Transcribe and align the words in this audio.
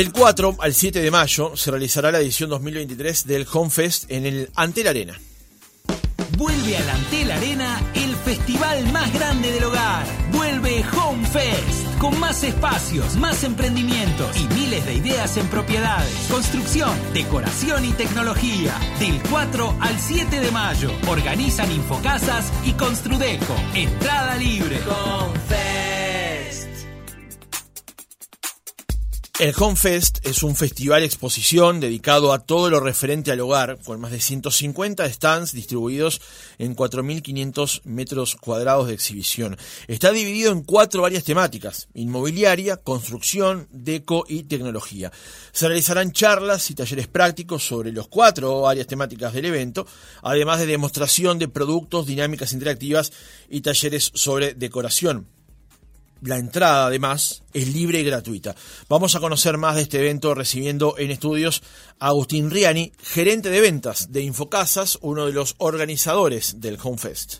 Del 0.00 0.12
4 0.12 0.56
al 0.60 0.72
7 0.72 1.02
de 1.02 1.10
mayo 1.10 1.54
se 1.58 1.70
realizará 1.70 2.10
la 2.10 2.20
edición 2.20 2.48
2023 2.48 3.26
del 3.26 3.46
Home 3.52 3.68
Fest 3.68 4.10
en 4.10 4.24
el 4.24 4.48
Antel 4.54 4.88
Arena. 4.88 5.20
Vuelve 6.38 6.78
al 6.78 6.88
Antel 6.88 7.30
Arena 7.30 7.82
el 7.92 8.16
festival 8.16 8.90
más 8.92 9.12
grande 9.12 9.52
del 9.52 9.64
hogar. 9.64 10.06
Vuelve 10.32 10.82
Home 10.96 11.26
Fest. 11.26 11.98
Con 11.98 12.18
más 12.18 12.42
espacios, 12.44 13.14
más 13.16 13.44
emprendimientos 13.44 14.34
y 14.38 14.48
miles 14.54 14.86
de 14.86 14.94
ideas 14.94 15.36
en 15.36 15.46
propiedades, 15.48 16.28
construcción, 16.30 16.98
decoración 17.12 17.84
y 17.84 17.92
tecnología. 17.92 18.72
Del 18.98 19.20
4 19.28 19.76
al 19.80 20.00
7 20.00 20.40
de 20.40 20.50
mayo. 20.50 20.90
Organizan 21.08 21.70
Infocasas 21.70 22.50
y 22.64 22.72
Construdeco. 22.72 23.54
Entrada 23.74 24.36
libre. 24.36 24.80
Home 24.88 25.38
El 29.40 29.54
Home 29.58 29.74
Fest 29.74 30.18
es 30.26 30.42
un 30.42 30.54
festival 30.54 31.02
exposición 31.02 31.80
dedicado 31.80 32.34
a 32.34 32.40
todo 32.40 32.68
lo 32.68 32.78
referente 32.78 33.32
al 33.32 33.40
hogar, 33.40 33.78
con 33.82 33.98
más 33.98 34.10
de 34.10 34.20
150 34.20 35.10
stands 35.10 35.52
distribuidos 35.52 36.20
en 36.58 36.76
4.500 36.76 37.80
metros 37.84 38.36
cuadrados 38.36 38.88
de 38.88 38.92
exhibición. 38.92 39.56
Está 39.88 40.12
dividido 40.12 40.52
en 40.52 40.62
cuatro 40.62 41.06
áreas 41.06 41.24
temáticas, 41.24 41.88
inmobiliaria, 41.94 42.76
construcción, 42.76 43.66
deco 43.70 44.26
y 44.28 44.42
tecnología. 44.42 45.10
Se 45.52 45.68
realizarán 45.68 46.12
charlas 46.12 46.70
y 46.70 46.74
talleres 46.74 47.08
prácticos 47.08 47.66
sobre 47.66 47.92
los 47.92 48.08
cuatro 48.08 48.68
áreas 48.68 48.88
temáticas 48.88 49.32
del 49.32 49.46
evento, 49.46 49.86
además 50.20 50.58
de 50.58 50.66
demostración 50.66 51.38
de 51.38 51.48
productos, 51.48 52.04
dinámicas 52.04 52.52
interactivas 52.52 53.10
y 53.48 53.62
talleres 53.62 54.12
sobre 54.12 54.52
decoración. 54.52 55.39
La 56.22 56.36
entrada, 56.36 56.86
además, 56.86 57.42
es 57.54 57.72
libre 57.72 58.00
y 58.00 58.04
gratuita. 58.04 58.54
Vamos 58.90 59.14
a 59.14 59.20
conocer 59.20 59.56
más 59.56 59.76
de 59.76 59.82
este 59.82 60.00
evento 60.00 60.34
recibiendo 60.34 60.96
en 60.98 61.10
estudios 61.10 61.62
a 61.98 62.08
Agustín 62.08 62.50
Riani, 62.50 62.92
gerente 63.02 63.48
de 63.48 63.62
ventas 63.62 64.12
de 64.12 64.20
Infocasas, 64.22 64.98
uno 65.00 65.24
de 65.24 65.32
los 65.32 65.54
organizadores 65.56 66.60
del 66.60 66.76
Home 66.82 66.98
Fest. 66.98 67.36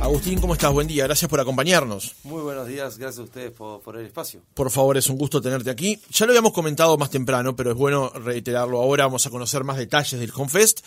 Agustín, 0.00 0.38
¿cómo 0.38 0.52
estás? 0.52 0.72
Buen 0.72 0.86
día, 0.86 1.04
gracias 1.04 1.28
por 1.28 1.40
acompañarnos. 1.40 2.14
Muy 2.22 2.42
buenos 2.42 2.68
días, 2.68 2.98
gracias 2.98 3.18
a 3.18 3.22
ustedes 3.24 3.50
por, 3.50 3.80
por, 3.80 3.96
el 3.96 4.06
espacio. 4.06 4.42
Por 4.54 4.70
favor, 4.70 4.96
es 4.96 5.08
un 5.08 5.18
gusto 5.18 5.40
tenerte 5.40 5.70
aquí. 5.70 6.00
Ya 6.10 6.26
lo 6.26 6.32
habíamos 6.32 6.52
comentado 6.52 6.96
más 6.96 7.10
temprano, 7.10 7.56
pero 7.56 7.72
es 7.72 7.76
bueno 7.76 8.10
reiterarlo 8.10 8.80
ahora. 8.80 9.06
Vamos 9.06 9.26
a 9.26 9.30
conocer 9.30 9.64
más 9.64 9.76
detalles 9.76 10.20
del 10.20 10.30
Home 10.36 10.50
Fest. 10.50 10.82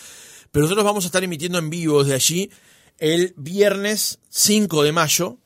Pero 0.52 0.64
nosotros 0.64 0.86
vamos 0.86 1.04
a 1.04 1.08
estar 1.08 1.24
emitiendo 1.26 1.58
en 1.58 1.70
vivo 1.70 2.04
desde 2.04 2.16
allí 2.16 2.52
el 3.00 3.34
viernes 3.36 4.20
5 4.30 4.84
de 4.84 4.92
mayo 4.92 5.38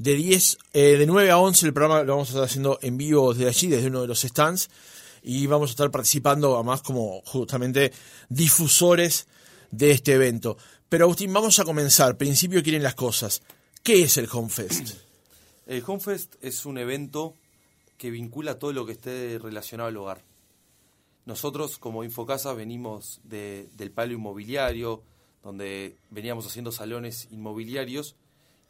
de 0.00 0.14
10, 0.14 0.56
eh, 0.72 0.96
de 0.96 1.06
9 1.06 1.30
a 1.30 1.36
11 1.36 1.66
el 1.66 1.74
programa 1.74 2.02
lo 2.02 2.14
vamos 2.14 2.28
a 2.28 2.32
estar 2.32 2.44
haciendo 2.44 2.78
en 2.80 2.96
vivo 2.96 3.34
desde 3.34 3.48
allí, 3.48 3.66
desde 3.68 3.88
uno 3.88 4.00
de 4.00 4.06
los 4.06 4.22
stands, 4.22 4.70
y 5.22 5.46
vamos 5.46 5.68
a 5.68 5.72
estar 5.72 5.90
participando 5.90 6.54
además 6.54 6.80
como 6.80 7.20
justamente 7.26 7.92
difusores 8.30 9.26
de 9.70 9.90
este 9.90 10.14
evento. 10.14 10.56
Pero 10.88 11.04
Agustín, 11.04 11.30
vamos 11.34 11.58
a 11.58 11.64
comenzar. 11.64 12.16
Principio 12.16 12.62
quieren 12.62 12.82
las 12.82 12.94
cosas. 12.94 13.42
¿Qué 13.82 14.02
es 14.02 14.16
el 14.16 14.26
Home 14.32 14.48
Fest? 14.48 14.94
El 15.66 15.84
Home 15.86 16.00
Fest 16.00 16.34
es 16.40 16.64
un 16.64 16.78
evento 16.78 17.34
que 17.98 18.10
vincula 18.10 18.58
todo 18.58 18.72
lo 18.72 18.86
que 18.86 18.92
esté 18.92 19.38
relacionado 19.38 19.88
al 19.90 19.96
hogar. 19.98 20.24
Nosotros 21.26 21.76
como 21.76 22.04
Infocasa 22.04 22.54
venimos 22.54 23.20
de, 23.24 23.68
del 23.76 23.90
palo 23.90 24.14
inmobiliario, 24.14 25.02
donde 25.42 25.98
veníamos 26.08 26.46
haciendo 26.46 26.72
salones 26.72 27.28
inmobiliarios 27.30 28.16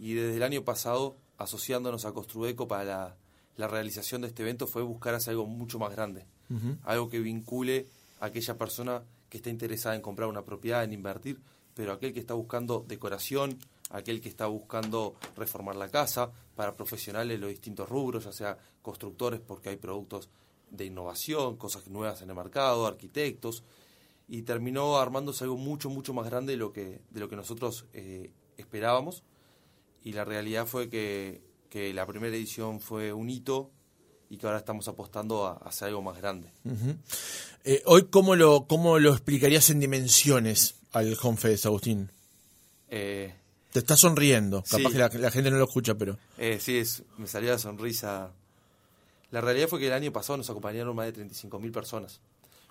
y 0.01 0.15
desde 0.15 0.37
el 0.37 0.43
año 0.43 0.65
pasado, 0.65 1.19
asociándonos 1.37 2.07
a 2.07 2.13
Construdeco 2.13 2.67
para 2.67 2.85
la, 2.85 3.17
la 3.57 3.69
realización 3.69 4.23
de 4.23 4.29
este 4.29 4.43
evento, 4.43 4.67
fue 4.67 4.83
buscar 4.83 5.15
hacer 5.15 5.33
algo 5.33 5.47
mucho 5.47 5.79
más 5.79 5.93
grande, 5.93 6.25
uh 6.49 6.55
-huh. 6.55 6.79
algo 6.85 7.11
que 7.11 7.21
vincule 7.21 7.87
a 8.19 8.27
aquella 8.27 8.57
persona 8.57 9.03
que 9.29 9.37
está 9.37 9.51
interesada 9.51 9.95
en 9.95 10.01
comprar 10.01 10.31
una 10.31 10.43
propiedad, 10.43 10.83
en 10.83 10.95
invertir, 10.95 11.39
pero 11.75 11.93
aquel 11.93 12.15
que 12.15 12.21
está 12.21 12.33
buscando 12.33 12.83
decoración, 12.89 13.59
aquel 13.91 14.23
que 14.23 14.31
está 14.31 14.47
buscando 14.47 15.17
reformar 15.37 15.77
la 15.77 15.91
casa, 15.91 16.31
para 16.57 16.75
profesionales 16.75 17.37
de 17.37 17.39
los 17.39 17.51
distintos 17.51 17.87
rubros, 17.87 18.25
ya 18.25 18.33
sea 18.33 18.59
constructores 18.81 19.41
porque 19.41 19.69
hay 19.69 19.77
productos 19.77 20.31
de 20.71 20.87
innovación, 20.87 21.59
cosas 21.59 21.89
nuevas 21.89 22.23
en 22.23 22.31
el 22.31 22.37
mercado, 22.37 22.87
arquitectos, 22.87 23.65
y 24.29 24.43
terminó 24.43 24.99
armándose 24.99 25.45
algo 25.45 25.59
mucho, 25.59 25.91
mucho 25.91 26.15
más 26.15 26.25
grande 26.25 26.53
de 26.53 26.57
lo 26.57 26.73
que, 26.73 27.03
de 27.11 27.21
lo 27.21 27.29
que 27.29 27.37
nosotros 27.37 27.85
eh, 27.93 28.33
esperábamos 28.57 29.25
y 30.03 30.13
la 30.13 30.25
realidad 30.25 30.67
fue 30.67 30.89
que, 30.89 31.43
que, 31.69 31.93
la 31.93 32.07
primera 32.07 32.35
edición 32.35 32.81
fue 32.81 33.13
un 33.13 33.29
hito 33.31 33.71
y 34.29 34.37
que 34.39 34.47
ahora 34.47 34.59
estamos 34.59 34.87
apostando 34.89 35.47
a, 35.47 35.53
a 35.53 35.69
hacer 35.69 35.89
algo 35.89 36.03
más 36.03 36.17
grande. 36.19 36.53
Uh 36.65 36.71
-huh. 36.71 36.97
eh, 37.65 37.83
hoy, 37.87 38.07
¿cómo 38.11 38.37
lo, 38.37 38.67
¿cómo 38.67 38.99
lo 38.99 39.11
explicarías 39.13 39.71
en 39.71 39.81
dimensiones 39.81 40.77
al 40.93 41.17
Home 41.23 41.37
Fest, 41.37 41.67
Agustín? 41.67 42.11
Eh, 42.89 43.35
Te 43.73 43.79
estás 43.81 44.01
sonriendo, 44.01 44.63
capaz 44.63 44.79
sí. 44.79 44.93
que 44.93 44.99
la, 44.99 45.09
la, 45.09 45.31
gente 45.31 45.51
no 45.51 45.59
lo 45.59 45.65
escucha, 45.65 45.95
pero... 45.95 46.19
Eh, 46.39 46.59
sí, 46.61 46.79
es, 46.79 47.03
me 47.19 47.27
salió 47.27 47.51
la 47.51 47.59
sonrisa. 47.59 48.33
La 49.31 49.41
realidad 49.41 49.69
fue 49.69 49.79
que 49.79 49.87
el 49.87 49.93
año 49.93 50.13
pasado 50.13 50.37
nos 50.37 50.51
acompañaron 50.51 50.97
más 50.97 51.07
de 51.15 51.25
35.000 51.25 51.73
personas. 51.73 52.21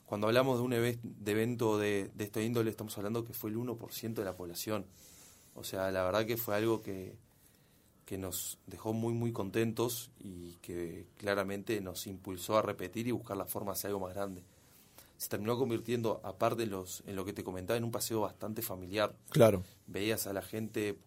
Cuando 0.06 0.28
hablamos 0.28 0.58
de 0.58 0.64
un 0.64 0.74
evento 0.74 1.78
de, 1.78 2.10
de 2.16 2.24
esta 2.24 2.42
índole, 2.42 2.70
estamos 2.72 2.98
hablando 2.98 3.24
que 3.24 3.32
fue 3.34 3.52
el 3.52 3.58
1% 3.58 4.14
de 4.14 4.26
la 4.26 4.36
población. 4.36 4.86
O 5.56 5.64
sea, 5.64 5.92
la 5.92 6.04
verdad 6.04 6.26
que 6.26 6.38
fue 6.38 6.56
algo 6.56 6.82
que, 6.82 7.16
que 8.06 8.18
nos 8.18 8.58
dejó 8.66 8.92
muy, 8.92 9.14
muy 9.14 9.32
contentos 9.32 10.10
y 10.20 10.54
que 10.62 11.06
claramente 11.18 11.80
nos 11.80 12.08
impulsó 12.08 12.58
a 12.58 12.62
repetir 12.62 13.08
y 13.08 13.12
buscar 13.12 13.38
la 13.38 13.46
forma 13.46 13.72
de 13.72 13.74
hacer 13.74 13.90
algo 13.90 14.00
más 14.00 14.16
grande. 14.16 14.44
Se 15.18 15.30
terminó 15.30 15.58
convirtiendo, 15.58 16.22
aparte 16.24 16.64
de 16.64 16.68
los, 16.68 17.04
en 17.06 17.16
lo 17.16 17.24
que 17.24 17.34
te 17.34 17.44
comentaba, 17.44 17.78
en 17.78 17.84
un 17.84 17.92
paseo 17.92 18.22
bastante 18.22 18.62
familiar. 18.62 19.16
Claro. 19.30 19.64
Veías 19.86 20.26
a 20.28 20.34
la 20.34 20.42
gente 20.42 20.98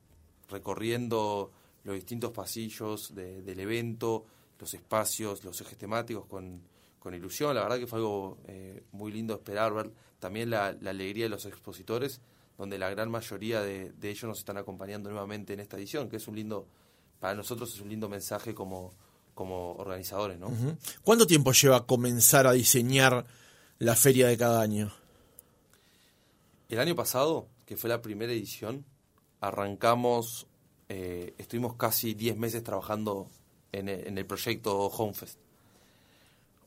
recorriendo 0.48 1.50
los 1.82 1.96
distintos 1.96 2.30
pasillos 2.30 3.14
de, 3.14 3.42
del 3.42 3.58
evento, 3.58 4.24
los 4.60 4.72
espacios, 4.74 5.42
los 5.42 5.60
ejes 5.60 5.76
temáticos 5.76 6.26
con, 6.26 6.62
con 7.00 7.14
ilusión. 7.14 7.54
La 7.54 7.62
verdad 7.62 7.78
que 7.78 7.88
fue 7.88 7.98
algo 7.98 8.38
eh, 8.46 8.84
muy 8.92 9.10
lindo 9.10 9.34
esperar, 9.34 9.74
ver 9.74 9.90
también 10.20 10.50
la, 10.50 10.72
la 10.80 10.90
alegría 10.90 11.24
de 11.24 11.30
los 11.30 11.46
expositores 11.46 12.20
donde 12.58 12.78
la 12.78 12.90
gran 12.90 13.10
mayoría 13.10 13.60
de, 13.60 13.92
de, 13.92 14.10
ellos 14.10 14.24
nos 14.24 14.38
están 14.38 14.56
acompañando 14.56 15.10
nuevamente 15.10 15.52
en 15.52 15.60
esta 15.60 15.76
edición, 15.76 16.08
que 16.08 16.16
es 16.16 16.28
un 16.28 16.36
lindo, 16.36 16.66
para 17.18 17.34
nosotros 17.34 17.74
es 17.74 17.80
un 17.80 17.88
lindo 17.88 18.08
mensaje 18.08 18.54
como, 18.54 18.94
como 19.34 19.72
organizadores. 19.72 20.38
¿no? 20.38 20.50
¿Cuánto 21.02 21.26
tiempo 21.26 21.52
lleva 21.52 21.86
comenzar 21.86 22.46
a 22.46 22.52
diseñar 22.52 23.26
la 23.78 23.96
feria 23.96 24.28
de 24.28 24.36
cada 24.36 24.60
año? 24.60 24.92
El 26.68 26.78
año 26.78 26.94
pasado, 26.94 27.48
que 27.66 27.76
fue 27.76 27.90
la 27.90 28.00
primera 28.00 28.32
edición, 28.32 28.84
arrancamos, 29.40 30.46
eh, 30.88 31.34
estuvimos 31.38 31.76
casi 31.76 32.14
10 32.14 32.36
meses 32.36 32.62
trabajando 32.62 33.28
en 33.72 33.88
el, 33.88 34.06
en 34.06 34.18
el 34.18 34.26
proyecto 34.26 34.86
Homefest. 34.86 35.38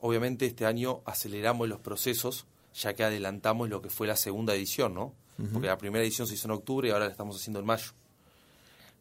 Obviamente 0.00 0.46
este 0.46 0.66
año 0.66 1.00
aceleramos 1.06 1.68
los 1.68 1.80
procesos, 1.80 2.46
ya 2.74 2.94
que 2.94 3.02
adelantamos 3.02 3.68
lo 3.68 3.80
que 3.80 3.88
fue 3.88 4.06
la 4.06 4.16
segunda 4.16 4.54
edición, 4.54 4.94
¿no? 4.94 5.14
Porque 5.52 5.66
la 5.66 5.76
primera 5.76 6.02
edición 6.02 6.26
se 6.26 6.34
hizo 6.34 6.48
en 6.48 6.52
octubre 6.52 6.88
y 6.88 6.90
ahora 6.90 7.04
la 7.04 7.10
estamos 7.10 7.36
haciendo 7.36 7.60
en 7.60 7.66
mayo. 7.66 7.92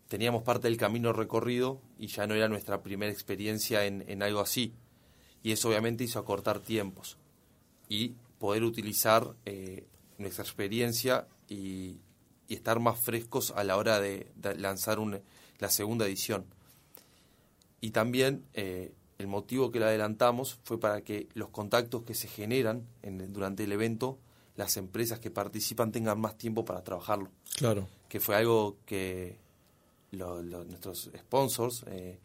Teníamos 0.10 0.44
parte 0.44 0.68
del 0.68 0.78
camino 0.78 1.14
recorrido 1.14 1.80
y 1.98 2.08
ya 2.08 2.28
no 2.28 2.36
era 2.36 2.50
nuestra 2.50 2.84
primera 2.84 3.12
experiencia 3.12 3.86
en, 3.86 4.22
algo 4.22 4.42
así. 4.42 4.74
Y 5.44 5.52
eso 5.52 5.70
obviamente 5.70 6.04
hizo 6.04 6.20
acortar 6.20 6.60
tiempos 6.60 7.18
y 7.88 8.16
poder 8.38 8.64
utilizar 8.64 9.34
eh, 9.46 9.88
nuestra 10.18 10.44
experiencia 10.44 11.28
y, 11.48 12.00
estar 12.48 12.80
más 12.80 13.00
frescos 13.00 13.52
a 13.56 13.64
la 13.64 13.76
hora 13.76 14.00
de, 14.00 14.32
de 14.36 14.54
lanzar 14.56 15.00
un, 15.00 15.20
la 15.58 15.70
segunda 15.70 16.06
edición. 16.06 16.46
Y 17.82 17.92
también 17.92 18.46
eh, 18.54 18.94
el 19.18 19.28
motivo 19.28 19.72
que 19.72 19.80
la 19.80 19.88
adelantamos 19.88 20.60
fue 20.64 20.80
para 20.80 21.02
que 21.02 21.28
los 21.34 21.50
contactos 21.50 22.04
que 22.04 22.14
se 22.14 22.28
generan 22.28 22.86
en, 23.02 23.32
durante 23.32 23.64
el 23.64 23.72
evento 23.72 24.20
las 24.56 24.78
empresas 24.78 25.20
que 25.20 25.32
participan 25.32 25.92
tengan 25.92 26.20
más 26.20 26.38
tiempo 26.38 26.64
para 26.64 26.84
trabajarlo. 26.84 27.30
Claro. 27.56 27.88
Que 28.08 28.20
fue 28.20 28.36
algo 28.36 28.78
que 28.86 29.38
lo, 30.12 30.42
lo, 30.42 30.64
nuestros 30.64 31.10
sponsors 31.18 31.84
eh, 31.88 32.20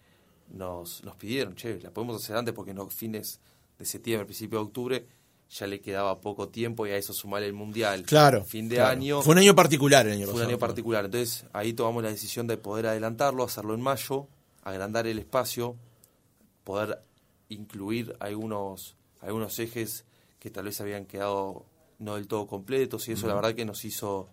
nos, 0.50 1.02
nos 1.04 1.16
pidieron, 1.16 1.54
che, 1.54 1.80
la 1.80 1.90
podemos 1.90 2.22
hacer 2.22 2.36
antes 2.36 2.54
porque 2.54 2.70
en 2.70 2.90
fines 2.90 3.40
de 3.78 3.84
septiembre, 3.84 4.26
principio 4.26 4.58
de 4.58 4.64
octubre, 4.64 5.06
ya 5.50 5.66
le 5.66 5.80
quedaba 5.80 6.20
poco 6.20 6.48
tiempo 6.48 6.86
y 6.86 6.90
a 6.90 6.96
eso 6.96 7.12
sumar 7.12 7.42
el 7.42 7.52
mundial. 7.52 8.04
Claro. 8.04 8.44
Fin 8.44 8.68
de 8.68 8.76
claro. 8.76 8.90
año. 8.90 9.22
Fue 9.22 9.32
un 9.32 9.38
año 9.38 9.54
particular 9.54 10.06
el 10.06 10.12
año 10.12 10.26
Fue 10.26 10.42
un 10.42 10.48
año 10.48 10.58
particular. 10.58 11.06
Entonces 11.06 11.44
ahí 11.52 11.72
tomamos 11.72 12.04
la 12.04 12.10
decisión 12.10 12.46
de 12.46 12.56
poder 12.56 12.86
adelantarlo, 12.86 13.42
hacerlo 13.42 13.74
en 13.74 13.80
mayo, 13.80 14.28
agrandar 14.62 15.08
el 15.08 15.18
espacio, 15.18 15.76
poder 16.62 17.02
incluir 17.48 18.14
algunos, 18.20 18.96
algunos 19.20 19.58
ejes 19.58 20.04
que 20.38 20.50
tal 20.50 20.66
vez 20.66 20.80
habían 20.80 21.04
quedado 21.04 21.64
no 22.00 22.16
del 22.16 22.26
todo 22.26 22.46
completos 22.46 23.08
y 23.08 23.12
eso 23.12 23.22
uh 23.22 23.24
-huh. 23.24 23.28
la 23.28 23.34
verdad 23.36 23.54
que 23.54 23.64
nos 23.64 23.84
hizo 23.84 24.28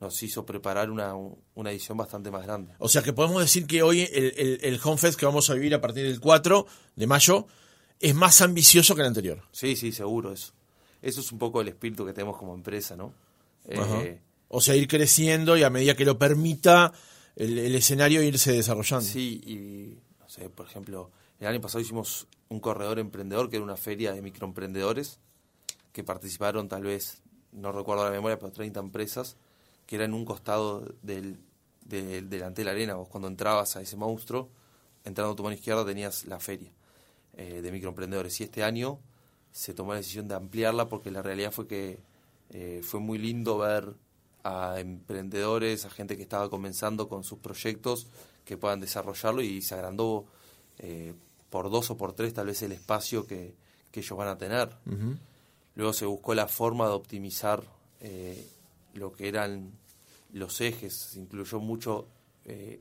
nos 0.00 0.22
hizo 0.22 0.46
preparar 0.46 0.90
una, 0.90 1.12
una 1.56 1.72
edición 1.72 1.98
bastante 1.98 2.30
más 2.30 2.46
grande. 2.46 2.72
O 2.78 2.88
sea 2.88 3.02
que 3.02 3.12
podemos 3.12 3.40
decir 3.40 3.66
que 3.66 3.82
hoy 3.82 4.02
el, 4.02 4.32
el, 4.36 4.60
el 4.62 4.80
Home 4.84 4.96
Fest 4.96 5.18
que 5.18 5.26
vamos 5.26 5.50
a 5.50 5.54
vivir 5.54 5.74
a 5.74 5.80
partir 5.80 6.06
del 6.06 6.20
4 6.20 6.66
de 6.94 7.06
mayo 7.08 7.48
es 7.98 8.14
más 8.14 8.40
ambicioso 8.40 8.94
que 8.94 9.00
el 9.00 9.08
anterior. 9.08 9.42
Sí, 9.50 9.74
sí, 9.74 9.90
seguro 9.90 10.32
eso. 10.32 10.52
Eso 11.02 11.20
es 11.20 11.32
un 11.32 11.38
poco 11.38 11.60
el 11.60 11.68
espíritu 11.68 12.04
que 12.06 12.12
tenemos 12.12 12.36
como 12.36 12.54
empresa, 12.54 12.96
¿no? 12.96 13.12
Eh, 13.66 14.20
o 14.48 14.60
sea, 14.60 14.74
ir 14.74 14.88
creciendo 14.88 15.56
y 15.56 15.62
a 15.62 15.70
medida 15.70 15.94
que 15.94 16.04
lo 16.04 16.18
permita 16.18 16.92
el, 17.36 17.74
escenario 17.74 18.22
irse 18.22 18.52
desarrollando. 18.52 19.06
Sí, 19.06 19.40
y 19.44 19.98
no 20.20 20.28
sé, 20.28 20.48
por 20.48 20.66
ejemplo, 20.66 21.10
el 21.38 21.46
año 21.46 21.60
pasado 21.60 21.80
hicimos 21.80 22.26
un 22.48 22.60
corredor 22.60 22.98
emprendedor 22.98 23.50
que 23.50 23.56
era 23.56 23.64
una 23.64 23.76
feria 23.76 24.12
de 24.12 24.22
microemprendedores 24.22 25.20
que 25.98 26.04
participaron 26.04 26.68
tal 26.68 26.84
vez, 26.84 27.22
no 27.50 27.72
recuerdo 27.72 28.04
la 28.04 28.12
memoria, 28.12 28.38
pero 28.38 28.52
30 28.52 28.78
empresas, 28.78 29.36
que 29.84 29.96
era 29.96 30.04
en 30.04 30.14
un 30.14 30.24
costado 30.24 30.94
del, 31.02 31.40
del 31.84 32.30
delante 32.30 32.60
de 32.60 32.66
la 32.66 32.70
arena. 32.70 32.94
Vos 32.94 33.08
cuando 33.08 33.26
entrabas 33.26 33.74
a 33.74 33.80
ese 33.80 33.96
monstruo, 33.96 34.48
entrando 35.04 35.32
a 35.32 35.34
tu 35.34 35.42
mano 35.42 35.56
izquierda 35.56 35.84
tenías 35.84 36.24
la 36.26 36.38
feria 36.38 36.70
eh, 37.36 37.62
de 37.62 37.72
microemprendedores. 37.72 38.40
Y 38.40 38.44
este 38.44 38.62
año 38.62 39.00
se 39.50 39.74
tomó 39.74 39.90
la 39.90 39.98
decisión 39.98 40.28
de 40.28 40.36
ampliarla 40.36 40.88
porque 40.88 41.10
la 41.10 41.20
realidad 41.20 41.50
fue 41.50 41.66
que 41.66 41.98
eh, 42.50 42.80
fue 42.84 43.00
muy 43.00 43.18
lindo 43.18 43.58
ver 43.58 43.92
a 44.44 44.78
emprendedores, 44.78 45.84
a 45.84 45.90
gente 45.90 46.16
que 46.16 46.22
estaba 46.22 46.48
comenzando 46.48 47.08
con 47.08 47.24
sus 47.24 47.40
proyectos, 47.40 48.06
que 48.44 48.56
puedan 48.56 48.78
desarrollarlo 48.78 49.42
y 49.42 49.62
se 49.62 49.74
agrandó 49.74 50.26
eh, 50.78 51.12
por 51.50 51.70
dos 51.70 51.90
o 51.90 51.96
por 51.96 52.12
tres 52.12 52.34
tal 52.34 52.46
vez 52.46 52.62
el 52.62 52.70
espacio 52.70 53.26
que, 53.26 53.66
ellos 53.94 54.16
van 54.16 54.28
a 54.28 54.38
tener. 54.38 54.70
Luego 55.78 55.92
se 55.92 56.06
buscó 56.06 56.34
la 56.34 56.48
forma 56.48 56.86
de 56.86 56.90
optimizar 56.90 57.62
eh, 58.00 58.44
lo 58.94 59.12
que 59.12 59.28
eran 59.28 59.70
los 60.32 60.60
ejes, 60.60 60.92
se 60.92 61.20
incluyó 61.20 61.60
mucho 61.60 62.08
eh, 62.44 62.80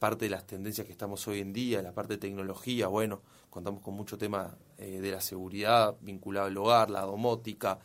parte 0.00 0.24
de 0.24 0.32
las 0.32 0.44
tendencias 0.44 0.88
que 0.88 0.92
estamos 0.92 1.28
hoy 1.28 1.38
en 1.38 1.52
día, 1.52 1.80
la 1.82 1.92
parte 1.92 2.14
de 2.14 2.18
tecnología, 2.18 2.88
bueno, 2.88 3.22
contamos 3.48 3.80
con 3.80 3.94
mucho 3.94 4.18
tema 4.18 4.56
de 4.76 5.08
la 5.08 5.20
seguridad 5.20 5.94
vinculado 6.00 6.48
al 6.48 6.56
hogar, 6.56 6.90
la 6.90 7.02
domótica, 7.02 7.78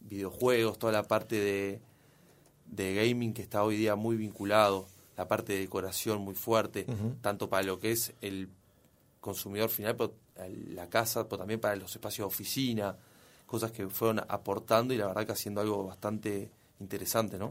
videojuegos, 0.00 0.78
toda 0.78 0.92
la 0.92 1.04
parte 1.04 1.36
de, 1.36 1.80
de 2.66 2.94
gaming 2.94 3.32
que 3.32 3.40
está 3.40 3.64
hoy 3.64 3.78
día 3.78 3.96
muy 3.96 4.16
vinculado, 4.16 4.88
la 5.16 5.26
parte 5.26 5.54
de 5.54 5.60
decoración 5.60 6.20
muy 6.20 6.34
fuerte, 6.34 6.86
tanto 7.22 7.48
para 7.48 7.62
lo 7.62 7.80
que 7.80 7.92
es 7.92 8.12
el 8.20 8.50
consumidor 9.22 9.70
final, 9.70 9.96
la 10.68 10.90
casa, 10.90 11.28
pero 11.30 11.38
también 11.38 11.60
para 11.60 11.76
los 11.76 11.92
espacios 11.92 12.28
de 12.28 12.34
oficina, 12.34 12.98
cosas 13.50 13.72
que 13.72 13.88
fueron 13.88 14.20
aportando 14.28 14.94
y 14.94 14.96
la 14.96 15.08
verdad 15.08 15.26
que 15.26 15.32
haciendo 15.32 15.60
algo 15.60 15.84
bastante 15.84 16.52
interesante, 16.78 17.36
¿no? 17.36 17.50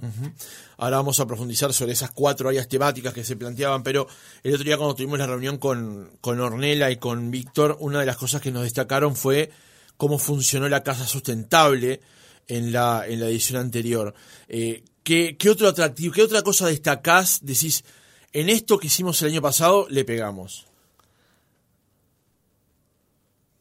Ahora 0.78 0.96
vamos 0.96 1.20
a 1.20 1.28
profundizar 1.28 1.74
sobre 1.74 1.92
esas 1.92 2.12
cuatro 2.12 2.48
áreas 2.48 2.70
temáticas 2.70 3.14
que 3.14 3.26
se 3.26 3.36
planteaban, 3.36 3.84
pero 3.84 4.08
el 4.42 4.54
otro 4.54 4.64
día 4.64 4.78
cuando 4.78 4.96
tuvimos 4.96 5.20
la 5.20 5.28
reunión 5.28 5.58
con, 5.58 6.10
con 6.22 6.40
Ornella 6.40 6.90
y 6.90 6.96
con 6.96 7.30
Víctor, 7.32 7.76
una 7.82 8.00
de 8.00 8.06
las 8.06 8.16
cosas 8.16 8.42
que 8.42 8.50
nos 8.50 8.64
destacaron 8.64 9.14
fue 9.14 9.52
cómo 9.98 10.18
funcionó 10.18 10.70
la 10.70 10.84
casa 10.84 11.06
sustentable 11.06 12.00
en 12.48 12.72
la, 12.72 13.04
en 13.06 13.20
la 13.20 13.28
edición 13.28 13.60
anterior. 13.60 14.14
Eh, 14.48 14.86
¿qué, 15.04 15.36
¿Qué 15.38 15.50
otro 15.50 15.68
atractivo, 15.68 16.14
qué 16.14 16.24
otra 16.24 16.44
cosa 16.44 16.68
destacás? 16.68 17.40
Decís, 17.42 17.84
en 18.32 18.48
esto 18.48 18.80
que 18.80 18.88
hicimos 18.88 19.22
el 19.22 19.32
año 19.32 19.42
pasado 19.42 19.86
le 19.90 20.06
pegamos. 20.06 20.69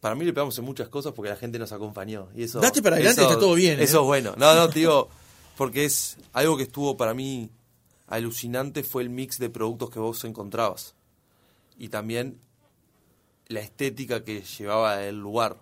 Para 0.01 0.15
mí 0.15 0.25
le 0.25 0.33
pegamos 0.33 0.57
en 0.59 0.65
muchas 0.65 0.89
cosas 0.89 1.13
porque 1.13 1.31
la 1.31 1.37
gente 1.37 1.59
nos 1.59 1.73
acompañó. 1.73 2.29
Y 2.35 2.45
eso, 2.45 2.61
Date 2.61 2.83
para 2.83 2.97
adelante, 2.97 3.23
está 3.23 3.39
todo 3.39 3.55
bien. 3.55 3.81
¿eh? 3.81 3.85
Eso 3.85 4.01
es 4.01 4.07
bueno. 4.07 4.35
No, 4.37 4.55
no, 4.55 4.69
digo, 4.69 5.09
porque 5.57 5.85
es 5.85 6.17
algo 6.33 6.57
que 6.57 6.65
estuvo 6.65 6.97
para 6.97 7.15
mí 7.15 7.51
alucinante 8.07 8.83
fue 8.85 9.03
el 9.03 9.11
mix 9.11 9.39
de 9.39 9.51
productos 9.51 9.91
que 9.91 9.99
vos 9.99 10.23
encontrabas. 10.25 10.95
Y 11.77 11.89
también 11.89 12.41
la 13.49 13.61
estética 13.61 14.25
que 14.25 14.43
llevaba 14.43 15.03
el 15.03 15.19
lugar. 15.19 15.57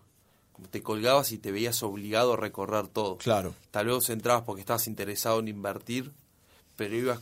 Te 0.71 0.83
colgabas 0.83 1.33
y 1.33 1.39
te 1.39 1.53
veías 1.53 1.83
obligado 1.83 2.35
a 2.35 2.37
recorrer 2.37 2.89
todo. 2.89 3.19
Claro. 3.19 3.55
Tal 3.71 3.87
vez 3.87 4.09
entrabas 4.11 4.45
porque 4.45 4.61
estabas 4.61 4.87
interesado 4.87 5.41
en 5.41 5.49
invertir, 5.49 6.13
pero 6.77 6.95
ibas 6.97 7.21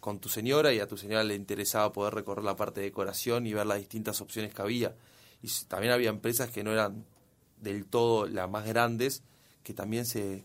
con 0.00 0.18
tu 0.18 0.30
señora 0.30 0.72
y 0.72 0.80
a 0.80 0.86
tu 0.86 0.96
señora 0.96 1.22
le 1.24 1.34
interesaba 1.34 1.92
poder 1.92 2.14
recorrer 2.14 2.44
la 2.44 2.56
parte 2.56 2.80
de 2.80 2.86
decoración 2.86 3.46
y 3.46 3.52
ver 3.52 3.66
las 3.66 3.78
distintas 3.78 4.22
opciones 4.22 4.54
que 4.54 4.62
había 4.62 4.94
y 5.42 5.48
también 5.68 5.92
había 5.92 6.10
empresas 6.10 6.50
que 6.50 6.62
no 6.62 6.72
eran 6.72 7.04
del 7.60 7.86
todo 7.86 8.26
las 8.26 8.48
más 8.50 8.66
grandes, 8.66 9.22
que 9.62 9.74
también 9.74 10.06
se 10.06 10.44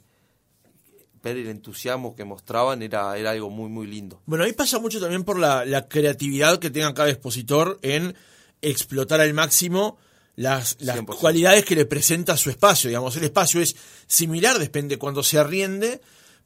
ver 1.25 1.37
el 1.37 1.47
entusiasmo 1.47 2.15
que 2.15 2.23
mostraban 2.23 2.83
era, 2.83 3.17
era 3.17 3.31
algo 3.31 3.49
muy, 3.49 3.67
muy 3.67 3.87
lindo. 3.87 4.21
Bueno, 4.27 4.43
ahí 4.43 4.53
pasa 4.53 4.77
mucho 4.77 4.99
también 4.99 5.23
por 5.23 5.39
la, 5.39 5.87
creatividad 5.89 6.59
que 6.59 6.69
tenga 6.69 6.93
cada 6.93 7.09
expositor 7.09 7.79
en 7.81 8.15
explotar 8.61 9.21
al 9.21 9.33
máximo 9.33 9.97
las, 10.35 10.77
las 10.81 11.01
cualidades 11.01 11.65
que 11.65 11.75
le 11.75 11.85
presenta 11.85 12.37
su 12.37 12.51
espacio. 12.51 12.89
Digamos, 12.89 13.17
el 13.17 13.23
espacio 13.23 13.59
es 13.59 13.75
similar, 14.05 14.59
depende 14.59 14.99
cuando 14.99 15.23
se 15.23 15.39
arriende, 15.39 15.99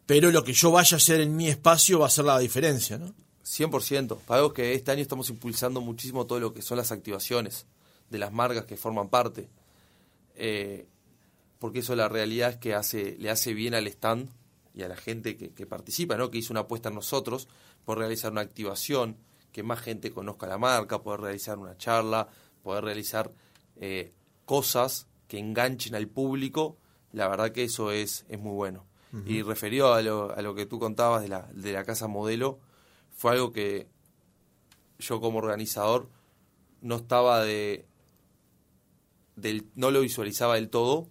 pero 0.05 0.31
lo 0.31 0.45
que 0.45 0.53
yo 0.53 0.71
vaya 0.71 0.95
a 0.95 0.97
hacer 0.97 1.19
en 1.19 1.35
mi 1.35 1.49
espacio 1.49 1.99
va 1.99 2.07
a 2.07 2.09
ser 2.09 2.23
la 2.23 2.39
diferencia, 2.39 2.97
¿no? 2.97 3.13
100%. 3.45 4.17
Para 4.19 4.47
que 4.53 4.75
este 4.75 4.91
año 4.91 5.01
estamos 5.01 5.29
impulsando 5.29 5.81
muchísimo 5.81 6.25
todo 6.25 6.39
lo 6.39 6.53
que 6.53 6.61
son 6.61 6.77
las 6.77 6.93
activaciones 6.93 7.65
de 8.09 8.19
las 8.19 8.31
marcas 8.31 8.65
que 8.65 8.77
forman 8.77 9.09
parte. 9.09 9.49
Eh, 10.35 10.87
porque 11.59 11.79
eso 11.79 11.95
la 11.95 12.07
realidad 12.07 12.51
es 12.51 12.57
que 12.57 12.73
hace, 12.73 13.17
le 13.19 13.29
hace 13.29 13.53
bien 13.53 13.73
al 13.73 13.87
stand 13.87 14.29
y 14.73 14.83
a 14.83 14.87
la 14.87 14.95
gente 14.95 15.35
que, 15.35 15.65
participa, 15.65 16.15
¿no? 16.15 16.31
que 16.31 16.37
hizo 16.37 16.53
una 16.53 16.61
apuesta 16.61 16.89
en 16.89 16.95
nosotros 16.95 17.49
por 17.83 17.97
realizar 17.97 18.31
una 18.31 18.41
activación, 18.41 19.17
que 19.51 19.63
más 19.63 19.79
gente 19.81 20.11
conozca 20.11 20.47
la 20.47 20.57
marca, 20.57 21.01
poder 21.01 21.21
realizar 21.21 21.57
una 21.57 21.75
charla, 21.77 22.29
poder 22.63 22.85
realizar 22.85 23.33
eh, 23.75 24.13
cosas 24.45 25.07
que 25.27 25.37
enganchen 25.37 25.95
al 25.95 26.07
público, 26.07 26.77
la 27.11 27.27
verdad 27.27 27.51
que 27.51 27.63
eso 27.63 27.91
es, 27.91 28.25
es 28.29 28.39
muy 28.39 28.53
bueno. 28.53 28.85
Y 29.25 29.41
referido 29.41 29.91
a 29.95 30.03
lo, 30.03 30.37
a 30.37 30.41
lo 30.43 30.53
que 30.53 30.67
tú 30.67 30.77
contabas 30.77 31.23
de 31.23 31.29
la, 31.29 31.49
de 31.51 31.73
la 31.73 31.83
casa 31.83 32.07
modelo, 32.07 32.59
fue 33.11 33.31
algo 33.31 33.51
que 33.51 33.87
yo 34.99 35.19
como 35.19 35.39
organizador 35.39 36.09
no 36.81 36.97
estaba 36.97 37.43
de, 37.43 37.88
no 39.75 39.91
lo 39.91 40.01
visualizaba 40.01 40.55
del 40.55 40.69
todo. 40.69 41.07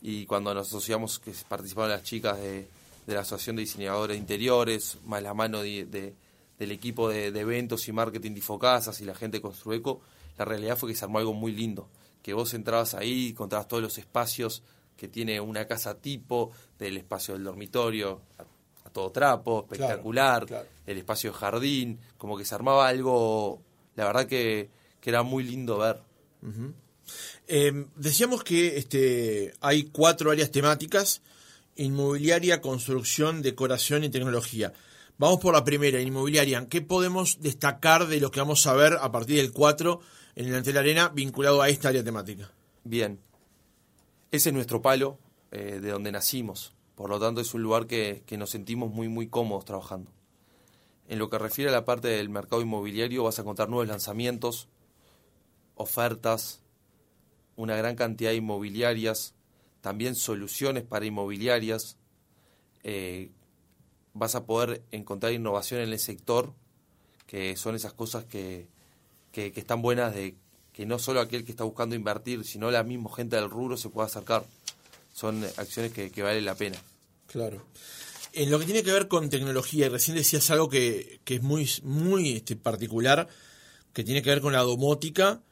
Y 0.00 0.26
cuando 0.26 0.52
nos 0.52 0.68
asociamos 0.68 1.18
que 1.18 1.32
participaron 1.48 1.90
las 1.90 2.02
chicas 2.02 2.38
de, 2.38 2.68
la 3.06 3.20
Asociación 3.20 3.56
de 3.56 3.62
Diseñadores 3.62 4.16
de 4.16 4.20
Interiores, 4.20 4.98
más 5.04 5.22
la 5.22 5.32
mano 5.32 5.62
de, 5.62 6.14
del 6.58 6.70
equipo 6.70 7.08
de, 7.08 7.28
eventos 7.28 7.88
y 7.88 7.92
marketing 7.92 8.32
de 8.32 8.38
Infocasas 8.38 9.00
y 9.00 9.04
la 9.04 9.14
gente 9.14 9.38
de 9.38 9.42
Construeco, 9.42 10.00
la 10.38 10.44
realidad 10.44 10.76
fue 10.76 10.90
que 10.90 10.96
se 10.96 11.04
armó 11.04 11.18
algo 11.18 11.34
muy 11.34 11.52
lindo, 11.52 11.88
que 12.22 12.34
vos 12.34 12.54
entrabas 12.54 12.94
ahí, 12.94 13.30
encontrabas 13.30 13.68
todos 13.68 13.82
los 13.82 13.98
espacios 13.98 14.62
que 14.96 15.08
tiene 15.08 15.40
una 15.40 15.66
casa 15.66 15.98
tipo, 16.00 16.52
del 16.78 16.96
espacio 16.96 17.34
del 17.34 17.44
dormitorio, 17.44 18.20
a, 18.38 18.90
todo 18.90 19.10
trapo, 19.10 19.62
espectacular, 19.62 20.46
el 20.86 20.98
espacio 20.98 21.32
de 21.32 21.38
jardín, 21.38 21.98
como 22.18 22.36
que 22.36 22.44
se 22.44 22.54
armaba 22.54 22.88
algo, 22.88 23.62
la 23.96 24.04
verdad 24.04 24.26
que, 24.26 24.70
era 25.04 25.22
muy 25.22 25.44
lindo 25.44 25.78
ver. 25.78 26.00
Em, 27.46 27.86
decíamos 27.96 28.44
que 28.44 28.76
este, 28.78 29.54
hay 29.60 29.84
cuatro 29.84 30.30
áreas 30.30 30.50
temáticas, 30.50 31.22
inmobiliaria, 31.76 32.60
construcción, 32.60 33.42
decoración 33.42 34.04
y 34.04 34.10
tecnología. 34.10 34.72
Vamos 35.18 35.40
por 35.40 35.54
la 35.54 35.64
primera, 35.64 36.00
inmobiliaria. 36.00 36.66
¿Qué 36.68 36.82
podemos 36.82 37.40
destacar 37.40 38.06
de 38.06 38.20
lo 38.20 38.30
que 38.30 38.40
vamos 38.40 38.66
a 38.66 38.74
ver 38.74 38.94
a 39.00 39.12
partir 39.12 39.36
del 39.36 39.52
4 39.52 40.00
en 40.36 40.48
el 40.48 40.54
Antel 40.54 40.78
Arena 40.78 41.08
vinculado 41.10 41.62
a 41.62 41.68
esta 41.68 41.88
área 41.88 42.02
temática? 42.02 42.50
Bien, 42.84 43.20
ese 44.30 44.48
es 44.48 44.54
nuestro 44.54 44.82
palo 44.82 45.18
eh, 45.50 45.78
de 45.80 45.90
donde 45.90 46.10
nacimos. 46.10 46.74
Por 46.94 47.10
lo 47.10 47.20
tanto, 47.20 47.40
es 47.40 47.54
un 47.54 47.62
lugar 47.62 47.86
que, 47.86 48.22
que 48.26 48.36
nos 48.36 48.50
sentimos 48.50 48.90
muy, 48.90 49.08
muy 49.08 49.28
cómodos 49.28 49.64
trabajando. 49.64 50.10
En 51.08 51.18
lo 51.18 51.28
que 51.28 51.38
refiere 51.38 51.70
a 51.70 51.74
la 51.74 51.84
parte 51.84 52.08
del 52.08 52.28
mercado 52.28 52.62
inmobiliario, 52.62 53.24
vas 53.24 53.38
a 53.38 53.42
encontrar 53.42 53.68
nuevos 53.68 53.88
lanzamientos, 53.88 54.68
ofertas, 55.74 56.61
una 57.62 57.76
gran 57.76 57.96
cantidad 57.96 58.30
de 58.30 58.36
inmobiliarias, 58.36 59.34
también 59.80 60.14
soluciones 60.14 60.82
para 60.84 61.06
inmobiliarias. 61.06 61.96
Eh, 62.82 63.30
vas 64.14 64.34
a 64.34 64.44
poder 64.44 64.82
encontrar 64.90 65.32
innovación 65.32 65.80
en 65.80 65.92
el 65.92 65.98
sector, 65.98 66.52
que 67.26 67.56
son 67.56 67.74
esas 67.74 67.92
cosas 67.92 68.24
que, 68.24 68.66
que, 69.30 69.52
están 69.54 69.80
buenas 69.80 70.14
de 70.14 70.34
que 70.72 70.86
no 70.86 70.98
solo 70.98 71.20
aquel 71.20 71.44
que 71.44 71.52
está 71.52 71.64
buscando 71.64 71.94
invertir, 71.94 72.44
sino 72.44 72.70
la 72.70 72.82
misma 72.82 73.14
gente 73.14 73.36
del 73.36 73.48
rubro 73.48 73.76
se 73.76 73.88
pueda 73.88 74.06
acercar. 74.06 74.44
Son 75.12 75.44
acciones 75.56 75.92
que, 75.92 76.10
que 76.10 76.22
valen 76.22 76.44
la 76.44 76.54
pena. 76.54 76.78
Claro. 77.26 77.64
En 78.32 78.50
lo 78.50 78.58
que 78.58 78.64
tiene 78.64 78.82
que 78.82 78.92
ver 78.92 79.08
con 79.08 79.30
tecnología, 79.30 79.86
y 79.86 79.88
recién 79.88 80.16
decías 80.16 80.50
algo 80.50 80.68
que, 80.68 81.20
que 81.24 81.36
es 81.36 81.42
muy, 81.42 81.70
muy 81.82 82.32
este, 82.32 82.56
particular, 82.56 83.28
que 83.92 84.04
tiene 84.04 84.22
que 84.22 84.30
ver 84.30 84.40
con 84.40 84.54
la 84.54 84.62
domótica 84.62 85.42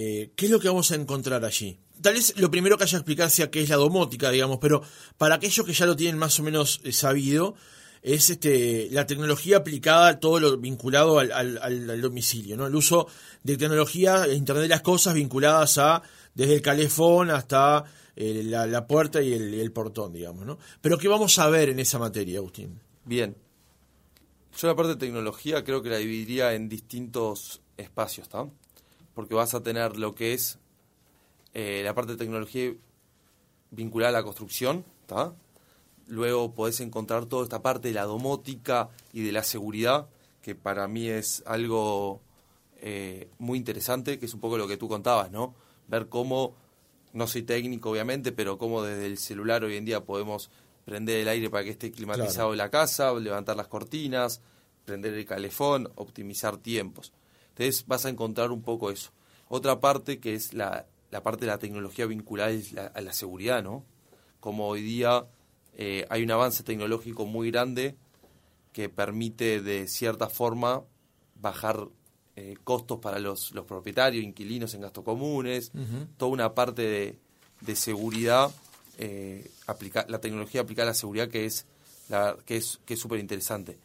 eh, 0.00 0.30
¿qué 0.36 0.44
es 0.44 0.52
lo 0.52 0.60
que 0.60 0.68
vamos 0.68 0.92
a 0.92 0.94
encontrar 0.94 1.44
allí? 1.44 1.76
Tal 2.00 2.14
vez 2.14 2.32
lo 2.36 2.52
primero 2.52 2.78
que 2.78 2.84
haya 2.84 2.92
que 2.92 2.96
explicar 2.98 3.30
sea 3.30 3.50
qué 3.50 3.62
es 3.62 3.68
la 3.68 3.74
domótica, 3.74 4.30
digamos, 4.30 4.58
pero 4.60 4.80
para 5.16 5.34
aquellos 5.34 5.66
que 5.66 5.72
ya 5.72 5.86
lo 5.86 5.96
tienen 5.96 6.16
más 6.16 6.38
o 6.38 6.44
menos 6.44 6.80
eh, 6.84 6.92
sabido, 6.92 7.56
es 8.00 8.30
este, 8.30 8.86
la 8.92 9.08
tecnología 9.08 9.56
aplicada 9.56 10.06
a 10.06 10.20
todo 10.20 10.38
lo 10.38 10.56
vinculado 10.56 11.18
al, 11.18 12.00
domicilio, 12.00 12.56
¿no? 12.56 12.68
El 12.68 12.76
uso 12.76 13.08
de 13.42 13.56
tecnología, 13.56 14.32
Internet 14.32 14.62
de 14.62 14.68
las 14.68 14.82
cosas 14.82 15.14
vinculadas 15.14 15.78
a 15.78 16.00
desde 16.32 16.54
el 16.54 16.62
calefón 16.62 17.32
hasta 17.32 17.82
eh, 18.14 18.44
la, 18.44 18.86
puerta 18.86 19.20
y 19.20 19.32
el, 19.32 19.72
portón, 19.72 20.12
digamos, 20.12 20.46
¿no? 20.46 20.58
Pero 20.80 20.96
¿qué 20.96 21.08
vamos 21.08 21.36
a 21.40 21.48
ver 21.48 21.70
en 21.70 21.80
esa 21.80 21.98
materia, 21.98 22.38
Agustín? 22.38 22.78
Bien. 23.04 23.36
Yo 24.56 24.68
la 24.68 24.76
parte 24.76 24.90
de 24.90 24.96
tecnología 24.96 25.64
creo 25.64 25.82
que 25.82 25.88
la 25.88 25.96
dividiría 25.96 26.54
en 26.54 26.68
distintos 26.68 27.62
espacios, 27.76 28.28
¿está? 28.28 28.46
Porque 29.18 29.34
vas 29.34 29.52
a 29.52 29.64
tener 29.64 29.96
lo 29.96 30.14
que 30.14 30.32
es 30.32 30.60
eh, 31.52 31.82
la 31.82 31.92
parte 31.92 32.12
de 32.12 32.18
tecnología 32.18 32.72
vinculada 33.72 34.10
a 34.10 34.20
la 34.20 34.22
construcción, 34.22 34.84
¿está? 35.00 35.34
Luego 36.06 36.54
podés 36.54 36.78
encontrar 36.78 37.26
toda 37.26 37.42
esta 37.42 37.60
parte 37.60 37.88
de 37.88 37.94
la 37.94 38.04
domótica 38.04 38.90
y 39.12 39.24
de 39.24 39.32
la 39.32 39.42
seguridad, 39.42 40.06
que 40.40 40.54
para 40.54 40.86
mí 40.86 41.08
es 41.08 41.42
algo 41.46 42.20
eh, 42.80 43.28
muy 43.40 43.58
interesante, 43.58 44.20
que 44.20 44.26
es 44.26 44.34
un 44.34 44.38
poco 44.38 44.56
lo 44.56 44.68
que 44.68 44.76
tú 44.76 44.86
contabas, 44.86 45.32
¿no? 45.32 45.52
Ver 45.88 46.08
cómo, 46.08 46.54
no 47.12 47.26
soy 47.26 47.42
técnico 47.42 47.90
obviamente, 47.90 48.30
pero 48.30 48.56
cómo 48.56 48.84
desde 48.84 49.06
el 49.06 49.18
celular 49.18 49.64
hoy 49.64 49.78
en 49.78 49.84
día 49.84 50.04
podemos 50.04 50.48
prender 50.84 51.22
el 51.22 51.28
aire 51.28 51.50
para 51.50 51.64
que 51.64 51.70
esté 51.70 51.90
climatizado 51.90 52.54
la 52.54 52.70
casa, 52.70 53.12
levantar 53.14 53.56
las 53.56 53.66
cortinas, 53.66 54.40
prender 54.84 55.14
el 55.14 55.26
calefón, 55.26 55.90
optimizar 55.96 56.56
tiempos. 56.58 57.12
Entonces 57.58 57.84
vas 57.88 58.06
a 58.06 58.08
encontrar 58.08 58.52
un 58.52 58.62
poco 58.62 58.90
eso. 58.90 59.10
Otra 59.48 59.80
parte 59.80 60.20
que 60.20 60.34
es 60.34 60.54
la, 60.54 60.86
la 61.10 61.24
parte 61.24 61.44
de 61.44 61.50
la 61.50 61.58
tecnología 61.58 62.06
vinculada 62.06 62.52
a 62.94 63.00
la 63.00 63.12
seguridad, 63.12 63.64
¿no? 63.64 63.84
Como 64.38 64.68
hoy 64.68 64.82
día 64.82 65.26
eh, 65.76 66.06
hay 66.08 66.22
un 66.22 66.30
avance 66.30 66.62
tecnológico 66.62 67.26
muy 67.26 67.50
grande 67.50 67.96
que 68.72 68.88
permite 68.88 69.60
de 69.60 69.88
cierta 69.88 70.28
forma 70.28 70.84
bajar 71.34 71.88
eh, 72.36 72.56
costos 72.62 73.00
para 73.00 73.18
los, 73.18 73.52
los, 73.52 73.64
propietarios, 73.64 74.22
inquilinos 74.22 74.74
en 74.74 74.82
gastos 74.82 75.02
comunes, 75.02 75.72
toda 76.16 76.30
una 76.30 76.54
parte 76.54 76.82
de, 76.82 77.18
de 77.60 77.74
seguridad, 77.74 78.52
eh, 78.98 79.50
la 80.06 80.20
tecnología 80.20 80.60
aplicada 80.60 80.90
a 80.90 80.92
la 80.92 80.94
seguridad 80.94 81.28
que 81.28 81.46
es 81.46 81.66
la, 82.08 82.36
que 82.46 82.56
es 82.56 82.78
que 82.86 82.94
es 82.94 83.00
súper 83.00 83.18
interesante. 83.18 83.78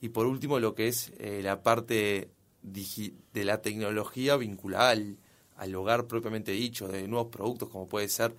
Y 0.00 0.08
por 0.08 0.24
último 0.24 0.58
lo 0.60 0.74
que 0.74 0.88
es 0.88 1.12
la 1.18 1.62
parte 1.62 2.30
de 2.62 3.44
la 3.44 3.62
tecnología 3.62 4.36
vinculada 4.36 4.90
al, 4.90 5.18
al 5.56 5.74
hogar 5.74 6.06
propiamente 6.06 6.52
dicho, 6.52 6.88
de 6.88 7.06
nuevos 7.08 7.28
productos 7.28 7.68
como 7.68 7.86
puede 7.86 8.08
ser 8.08 8.36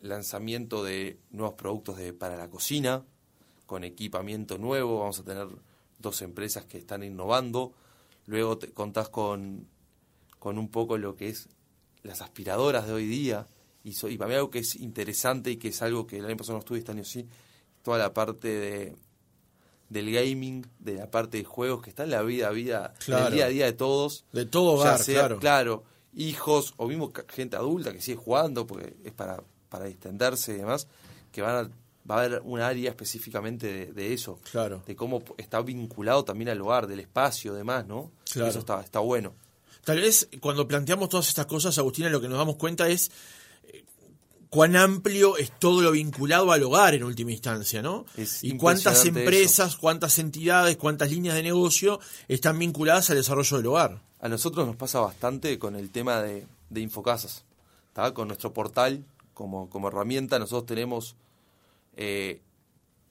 lanzamiento 0.00 0.84
de 0.84 1.18
nuevos 1.30 1.54
productos 1.54 1.98
de, 1.98 2.12
para 2.12 2.36
la 2.36 2.48
cocina, 2.48 3.04
con 3.66 3.84
equipamiento 3.84 4.58
nuevo, 4.58 5.00
vamos 5.00 5.20
a 5.20 5.24
tener 5.24 5.48
dos 5.98 6.22
empresas 6.22 6.64
que 6.64 6.78
están 6.78 7.02
innovando, 7.02 7.72
luego 8.26 8.58
te 8.58 8.70
contás 8.72 9.08
con, 9.08 9.66
con 10.38 10.58
un 10.58 10.68
poco 10.70 10.96
lo 10.98 11.16
que 11.16 11.28
es 11.28 11.48
las 12.02 12.22
aspiradoras 12.22 12.86
de 12.86 12.92
hoy 12.92 13.06
día, 13.06 13.48
y, 13.84 13.94
y 14.06 14.18
para 14.18 14.28
mí 14.28 14.34
algo 14.34 14.50
que 14.50 14.60
es 14.60 14.76
interesante 14.76 15.50
y 15.50 15.56
que 15.56 15.68
es 15.68 15.82
algo 15.82 16.06
que 16.06 16.18
el 16.18 16.26
año 16.26 16.36
pasado 16.36 16.54
no 16.54 16.60
estuve, 16.60 16.78
este 16.78 16.92
año 16.92 17.04
sí, 17.04 17.26
toda 17.82 17.98
la 17.98 18.12
parte 18.12 18.48
de 18.48 18.96
del 19.88 20.12
gaming, 20.12 20.66
de 20.78 20.94
la 20.94 21.10
parte 21.10 21.38
de 21.38 21.44
juegos 21.44 21.82
que 21.82 21.90
está 21.90 22.04
en 22.04 22.10
la 22.10 22.22
vida, 22.22 22.50
vida 22.50 22.94
el 23.06 23.32
día 23.32 23.46
a 23.46 23.48
día 23.48 23.64
de 23.66 23.72
todos. 23.72 24.24
De 24.32 24.46
todo 24.46 24.72
hogar, 24.72 25.02
claro. 25.04 25.38
Claro, 25.38 25.84
hijos 26.14 26.74
o 26.76 26.86
mismo 26.86 27.12
gente 27.28 27.56
adulta 27.56 27.92
que 27.92 28.00
sigue 28.00 28.18
jugando, 28.18 28.66
porque 28.66 28.96
es 29.04 29.12
para 29.12 29.42
para 29.68 29.86
distenderse 29.86 30.52
y 30.54 30.56
demás, 30.56 30.86
que 31.32 31.42
van 31.42 31.56
a, 31.56 31.70
va 32.10 32.16
a 32.16 32.24
haber 32.24 32.42
un 32.44 32.60
área 32.60 32.90
específicamente 32.90 33.92
de, 33.92 34.12
eso, 34.12 34.40
claro. 34.50 34.82
de 34.86 34.96
cómo 34.96 35.22
está 35.36 35.60
vinculado 35.60 36.24
también 36.24 36.48
al 36.48 36.60
hogar, 36.60 36.86
del 36.86 37.00
espacio, 37.00 37.54
demás, 37.54 37.86
¿no? 37.86 38.10
Claro. 38.30 38.48
Eso 38.50 38.60
está, 38.60 38.80
está 38.80 39.00
bueno. 39.00 39.34
Tal 39.84 40.00
vez 40.00 40.28
cuando 40.40 40.66
planteamos 40.66 41.08
todas 41.08 41.28
estas 41.28 41.46
cosas, 41.46 41.78
Agustina, 41.78 42.08
lo 42.08 42.20
que 42.20 42.28
nos 42.28 42.38
damos 42.38 42.56
cuenta 42.56 42.88
es 42.88 43.10
cuán 44.50 44.76
amplio 44.76 45.36
es 45.36 45.50
todo 45.58 45.82
lo 45.82 45.92
vinculado 45.92 46.52
al 46.52 46.62
hogar 46.62 46.94
en 46.94 47.04
última 47.04 47.32
instancia, 47.32 47.82
¿no? 47.82 48.06
y 48.42 48.56
cuántas 48.56 49.04
empresas, 49.04 49.76
cuántas 49.76 50.18
entidades, 50.18 50.76
cuántas 50.76 51.10
líneas 51.10 51.34
de 51.34 51.42
negocio 51.42 52.00
están 52.28 52.58
vinculadas 52.58 53.10
al 53.10 53.16
desarrollo 53.16 53.56
del 53.58 53.66
hogar. 53.66 54.02
A 54.20 54.28
nosotros 54.28 54.66
nos 54.66 54.76
pasa 54.76 55.00
bastante 55.00 55.58
con 55.58 55.76
el 55.76 55.90
tema 55.90 56.22
de, 56.22 56.46
de 56.70 56.80
Infocasas, 56.80 57.44
¿está? 57.88 58.12
con 58.14 58.28
nuestro 58.28 58.52
portal 58.52 59.04
como, 59.34 59.68
como 59.68 59.88
herramienta. 59.88 60.38
Nosotros 60.38 60.66
tenemos 60.66 61.14
eh, 61.96 62.40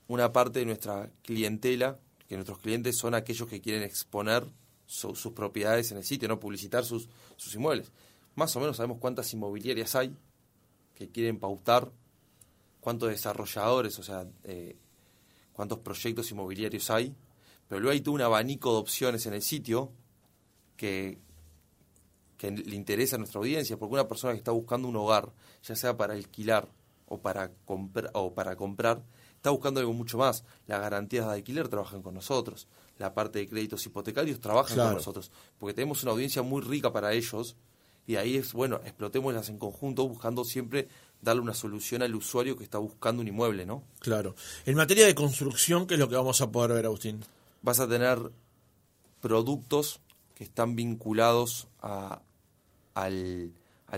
una 0.07 0.33
parte 0.33 0.59
de 0.59 0.65
nuestra 0.65 1.09
clientela, 1.23 1.99
que 2.27 2.35
nuestros 2.35 2.59
clientes 2.59 2.97
son 2.97 3.13
aquellos 3.13 3.47
que 3.47 3.61
quieren 3.61 3.83
exponer 3.83 4.43
sus 4.85 5.33
propiedades 5.33 5.91
en 5.91 5.97
el 5.97 6.03
sitio, 6.03 6.27
no 6.27 6.39
publicitar 6.39 6.83
sus, 6.83 7.07
sus 7.35 7.53
inmuebles. 7.55 7.91
Más 8.35 8.55
o 8.55 8.59
menos 8.59 8.77
sabemos 8.77 8.97
cuántas 8.99 9.31
inmobiliarias 9.33 9.95
hay 9.95 10.13
que 10.97 11.09
quieren 11.09 11.37
pautar, 11.37 11.91
cuántos 12.79 13.09
desarrolladores, 13.09 13.99
o 13.99 14.03
sea, 14.03 14.25
eh, 14.45 14.75
cuántos 15.53 15.77
proyectos 15.79 16.31
inmobiliarios 16.31 16.89
hay, 16.89 17.15
pero 17.67 17.79
luego 17.81 17.93
hay 17.93 18.01
todo 18.01 18.15
un 18.15 18.21
abanico 18.21 18.71
de 18.71 18.79
opciones 18.79 19.27
en 19.27 19.35
el 19.35 19.43
sitio 19.43 19.91
que, 20.75 21.19
que 22.35 22.49
le 22.49 22.75
interesa 22.75 23.15
a 23.15 23.19
nuestra 23.19 23.37
audiencia, 23.37 23.77
porque 23.77 23.93
una 23.93 24.07
persona 24.07 24.33
que 24.33 24.39
está 24.39 24.49
buscando 24.49 24.87
un 24.87 24.95
hogar, 24.95 25.31
ya 25.61 25.75
sea 25.75 25.95
para 25.95 26.15
alquilar 26.15 26.67
o 27.05 27.21
para, 27.21 27.51
comprar 27.65 28.09
o 28.15 28.33
para 28.33 28.55
comprar, 28.55 29.03
está 29.35 29.51
buscando 29.51 29.79
algo 29.79 29.93
mucho 29.93 30.17
más. 30.17 30.45
Las 30.65 30.81
garantías 30.81 31.27
de 31.27 31.33
alquiler 31.33 31.67
trabajan 31.67 32.01
con 32.01 32.15
nosotros, 32.15 32.67
la 32.97 33.13
parte 33.13 33.37
de 33.37 33.47
créditos 33.47 33.85
hipotecarios 33.85 34.39
trabajan 34.39 34.75
con 34.79 34.93
nosotros, 34.95 35.31
porque 35.59 35.75
tenemos 35.75 36.01
una 36.01 36.13
audiencia 36.13 36.41
muy 36.41 36.63
rica 36.63 36.91
para 36.91 37.13
ellos 37.13 37.55
y 38.07 38.15
ahí 38.15 38.37
es, 38.37 38.53
bueno, 38.53 38.77
explotémoslas 38.85 39.49
en 39.49 39.59
conjunto 39.59 40.07
buscando 40.07 40.45
siempre 40.45 40.87
darle 41.21 41.41
una 41.41 41.53
solución 41.53 42.01
al 42.01 42.15
usuario 42.15 42.57
que 42.57 42.63
está 42.63 42.77
buscando 42.77 43.21
un 43.21 43.27
inmueble, 43.27 43.65
¿no? 43.65 43.83
Claro. 43.99 44.33
En 44.65 44.75
materia 44.75 45.05
de 45.05 45.13
construcción, 45.13 45.85
¿qué 45.85 45.95
es 45.95 45.99
lo 45.99 46.07
que 46.07 46.15
vamos 46.15 46.39
a 46.39 46.49
poder 46.49 46.71
ver, 46.71 46.85
Agustín? 46.85 47.19
Vas 47.61 47.81
a 47.81 47.87
tener 47.87 48.31
productos 49.19 49.99
que 50.35 50.45
están 50.45 50.77
vinculados 50.77 51.67
a, 51.81 52.21
al, 52.93 53.51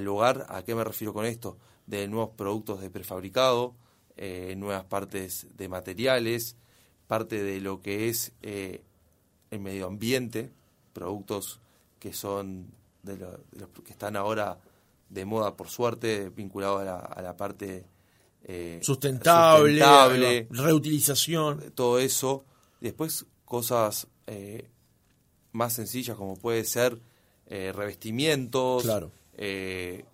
hogar. 0.08 0.48
¿A 0.50 0.63
qué 0.63 0.74
me 0.74 0.84
refiero 0.84 1.13
con 1.13 1.28
esto? 1.28 1.58
De 1.86 2.08
nuevos 2.08 2.32
productos 2.36 2.82
de 2.82 2.89
prefabricado, 2.89 3.75
eh, 4.18 4.56
nuevas 4.58 4.86
partes 4.86 5.46
de 5.56 5.70
materiales, 5.70 6.56
parte 7.06 7.44
de 7.44 7.62
lo 7.62 7.84
que 7.84 8.10
es 8.10 8.32
eh, 8.42 8.82
el 9.51 9.60
medio 9.60 9.86
ambiente, 9.86 10.51
productos 10.94 11.60
que 12.00 12.12
son 12.12 12.78
de, 13.18 13.28
los 13.60 13.70
que 13.84 13.92
están 13.92 14.16
ahora 14.16 14.60
de 15.10 15.25
moda 15.25 15.56
por 15.56 15.70
suerte, 15.70 16.30
vinculados 16.30 16.82
a 16.82 17.22
la, 17.22 17.36
parte 17.36 17.86
eh, 18.44 18.80
sustentable, 18.82 20.48
reutilización. 20.51 21.72
Todo 21.74 22.00
eso. 22.00 22.46
Después 22.80 23.25
cosas 23.46 24.08
más 25.51 25.74
sencillas 25.74 26.16
como 26.16 26.36
puede 26.38 26.63
ser 26.63 27.01
eh, 27.48 27.72
revestimientos, 27.74 28.88
eh, 29.36 30.06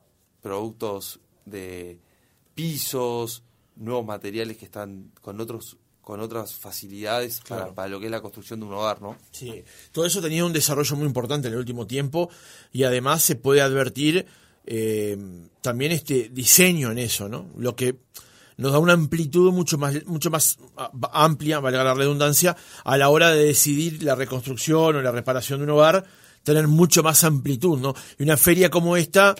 productos 0.42 1.20
de 1.46 2.00
pisos, 2.54 3.44
nuevos 3.75 4.06
materiales 4.06 4.58
que 4.58 4.66
están 4.66 5.12
con 5.22 5.42
otros 5.42 5.78
con 6.05 6.19
otras 6.19 6.53
facilidades 6.53 7.41
para, 7.50 7.88
lo 7.88 8.00
que 8.00 8.05
es 8.05 8.12
la 8.12 8.21
construcción 8.21 8.59
de 8.59 8.67
un 8.67 8.74
hogar, 8.74 9.01
¿no? 9.01 9.17
Sí, 9.31 9.63
todo 9.91 10.05
eso 10.05 10.21
tenía 10.21 10.45
un 10.45 10.53
desarrollo 10.53 10.95
muy 10.95 11.07
importante 11.07 11.47
en 11.47 11.55
el 11.55 11.59
último 11.59 11.88
tiempo 11.88 12.29
y 12.71 12.83
además 12.83 13.24
se 13.24 13.35
puede 13.35 13.62
advertir 13.62 14.27
eh, 14.67 15.17
también 15.62 15.91
este 15.91 16.29
diseño 16.29 16.91
en 16.91 17.00
eso, 17.00 17.27
¿no? 17.27 17.47
Lo 17.57 17.75
que 17.75 17.97
nos 18.57 18.71
da 18.71 18.77
una 18.77 18.93
amplitud 18.93 19.51
mucho 19.51 19.79
más, 19.79 20.05
mucho 20.05 20.29
más 20.29 20.59
amplia, 21.12 21.59
valga 21.59 21.83
la 21.83 21.95
redundancia, 21.95 22.55
a 22.83 22.97
la 22.97 23.09
hora 23.09 23.31
de 23.31 23.43
decidir 23.43 24.03
la 24.03 24.13
reconstrucción 24.13 24.95
o 24.95 25.01
la 25.01 25.12
reparación 25.12 25.57
de 25.57 25.63
un 25.63 25.71
hogar 25.71 26.05
tener 26.43 26.67
mucho 26.67 27.01
más 27.01 27.24
amplitud, 27.24 27.79
¿no? 27.79 27.95
Y 28.19 28.24
una 28.24 28.38
feria 28.38 28.69
como 28.69 28.95
esta 28.95 29.33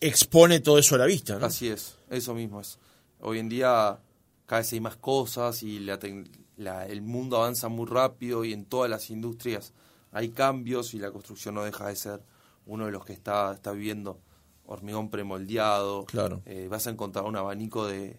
expone 0.00 0.60
todo 0.60 0.78
eso 0.78 0.94
a 0.94 0.98
la 0.98 1.06
vista, 1.06 1.40
¿no? 1.40 1.46
Así 1.46 1.66
es, 1.66 1.96
eso 2.08 2.34
mismo 2.34 2.60
es. 2.60 2.78
Hoy 3.18 3.40
en 3.40 3.48
día 3.48 3.98
cada 4.46 4.60
vez 4.60 4.72
hay 4.72 4.80
más 4.80 4.96
cosas 4.96 5.62
y 5.62 5.80
la, 5.80 6.86
el 6.86 7.02
mundo 7.02 7.36
avanza 7.36 7.68
muy 7.68 7.86
rápido 7.86 8.44
y 8.44 8.52
en 8.52 8.64
todas 8.64 8.90
las 8.90 9.10
industrias 9.10 9.72
hay 10.12 10.30
cambios 10.30 10.94
y 10.94 10.98
la 10.98 11.10
construcción 11.10 11.54
no 11.54 11.64
deja 11.64 11.88
de 11.88 11.96
ser 11.96 12.20
uno 12.66 12.86
de 12.86 12.92
los 12.92 13.04
que 13.04 13.12
está, 13.12 13.52
está 13.54 13.72
viviendo 13.72 14.20
hormigón 14.66 15.10
premoldeado. 15.10 16.04
Claro. 16.04 16.42
Eh, 16.46 16.68
vas 16.70 16.86
a 16.86 16.90
encontrar 16.90 17.24
un 17.24 17.36
abanico 17.36 17.86
de, 17.86 18.18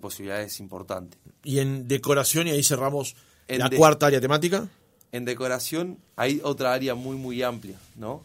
posibilidades 0.00 0.58
importantes. 0.58 1.20
Y 1.44 1.60
en 1.60 1.86
decoración, 1.86 2.48
y 2.48 2.50
ahí 2.50 2.64
cerramos 2.64 3.14
la 3.46 3.70
cuarta 3.70 4.06
área 4.06 4.20
temática 4.20 4.68
en 5.14 5.24
decoración 5.24 6.00
hay 6.16 6.40
otra 6.42 6.72
área 6.72 6.96
muy, 6.96 7.16
muy 7.16 7.40
amplia, 7.40 7.78
¿no? 7.94 8.24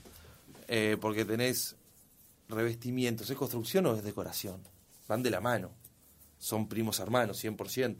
Eh, 0.67 0.98
porque 1.00 1.24
tenés 1.24 1.75
revestimientos. 2.48 3.29
¿Es 3.29 3.38
construcción 3.38 3.86
o 3.86 3.95
es 3.95 4.03
decoración? 4.03 4.59
Van 5.07 5.21
de 5.21 5.29
la 5.29 5.39
mano. 5.39 5.69
Son 6.39 6.67
primos 6.67 7.00
hermanos, 7.00 7.43
100%. 7.43 7.98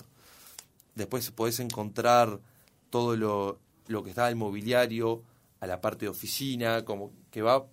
después 0.96 1.29
podés 1.31 1.60
encontrar 1.60 2.39
todo 2.89 3.15
lo, 3.15 3.60
lo 3.88 4.03
que 4.03 4.10
está 4.10 4.27
el 4.29 4.36
mobiliario, 4.36 5.24
a 5.60 5.67
la 5.67 5.81
parte 5.81 6.05
de 6.05 6.10
oficina, 6.10 6.86
como 6.86 7.12
que 7.31 7.41
va, 7.41 7.67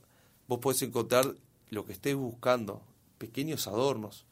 vos 0.49 0.59
podés 0.59 0.83
encontrar 0.83 1.35
lo 1.71 1.85
que 1.85 1.93
estés 1.93 2.15
buscando, 2.15 2.83
pequeños 3.19 3.67
adornos. 3.67 4.27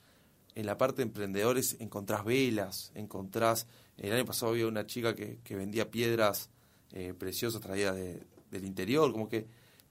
En 0.55 0.67
la 0.67 0.79
parte 0.79 0.99
de 0.99 1.05
emprendedores 1.05 1.77
encontrás 1.81 2.25
velas, 2.25 2.93
encontrás, 2.95 3.67
el 3.97 4.13
año 4.13 4.25
pasado 4.25 4.53
había 4.53 4.67
una 4.67 4.87
chica 4.87 5.15
que, 5.15 5.39
que 5.43 5.57
vendía 5.57 5.91
piedras 5.91 6.51
eh, 6.93 7.15
preciosas 7.17 7.61
traídas 7.61 7.97
de, 7.97 8.23
del 8.51 8.65
interior, 8.65 9.11
como 9.13 9.29
que 9.29 9.47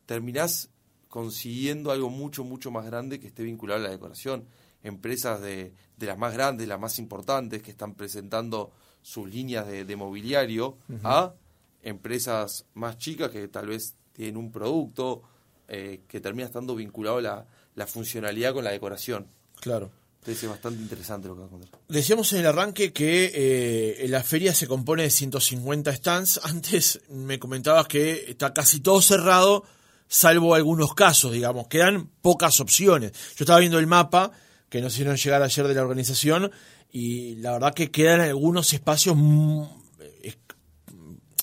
terminás 0.06 0.70
consiguiendo 1.10 1.92
algo 1.92 2.10
mucho, 2.10 2.44
mucho 2.44 2.72
más 2.72 2.86
grande 2.86 3.20
que 3.20 3.28
esté 3.28 3.44
vinculado 3.44 3.82
a 3.82 3.84
la 3.84 3.90
decoración. 3.90 4.46
Empresas 4.84 5.42
de, 5.42 5.74
de 5.98 6.06
las 6.06 6.18
más 6.18 6.34
grandes, 6.34 6.68
las 6.68 6.80
más 6.80 7.00
importantes, 7.00 7.62
que 7.62 7.72
están 7.72 7.96
presentando 7.96 8.72
sus 9.02 9.30
líneas 9.30 9.68
de, 9.68 9.96
mobiliario 9.96 10.78
a 11.04 11.34
empresas 11.82 12.66
más 12.74 12.98
chicas 12.98 13.30
que 13.30 13.48
tal 13.50 13.68
vez 13.68 13.96
tienen 14.13 14.38
un 14.38 14.52
producto 14.52 15.24
eh, 15.68 16.02
que 16.08 16.22
termina 16.22 16.46
estando 16.46 16.75
vinculado 16.75 17.20
la, 17.20 17.46
la 17.75 17.86
funcionalidad 17.86 18.54
con 18.54 18.63
la 18.63 18.72
decoración. 18.72 19.28
Claro. 19.60 19.92
Entonces 20.20 20.44
es 20.44 20.50
bastante 20.50 20.82
interesante 20.82 21.28
lo 21.28 21.36
que 21.36 21.42
va 21.42 21.48
a 21.48 21.50
contar. 21.50 21.80
Decíamos 21.90 22.32
en 22.32 22.40
el 22.40 22.48
arranque 22.48 22.94
que 22.94 23.32
eh, 23.36 24.08
la 24.08 24.24
feria 24.24 24.54
se 24.54 24.68
compone 24.68 25.04
de 25.04 25.10
150 25.10 25.94
stands. 25.94 26.40
Antes 26.44 27.02
me 27.10 27.40
comentabas 27.40 27.88
que 27.88 28.25
está 28.30 28.54
casi 28.54 28.80
todo 28.80 29.02
cerrado, 29.02 29.66
salvo 30.08 30.56
algunos 30.56 30.94
casos, 30.94 31.34
digamos. 31.34 31.68
Quedan 31.68 32.10
pocas 32.22 32.62
opciones. 32.62 33.12
Yo 33.36 33.44
estaba 33.44 33.60
viendo 33.60 33.80
el 33.80 33.88
mapa 33.88 34.32
que 34.74 34.82
nos 34.82 34.94
hicieron 34.94 35.18
llegar 35.18 35.44
ayer 35.44 35.68
de 35.68 35.75
la 35.75 35.84
organización 35.84 36.51
y 36.92 37.36
la 37.36 37.51
verdad 37.51 37.75
que 37.75 37.92
quedan 37.92 38.22
algunos 38.22 38.74
espacios, 38.74 39.15
mm, 39.15 39.65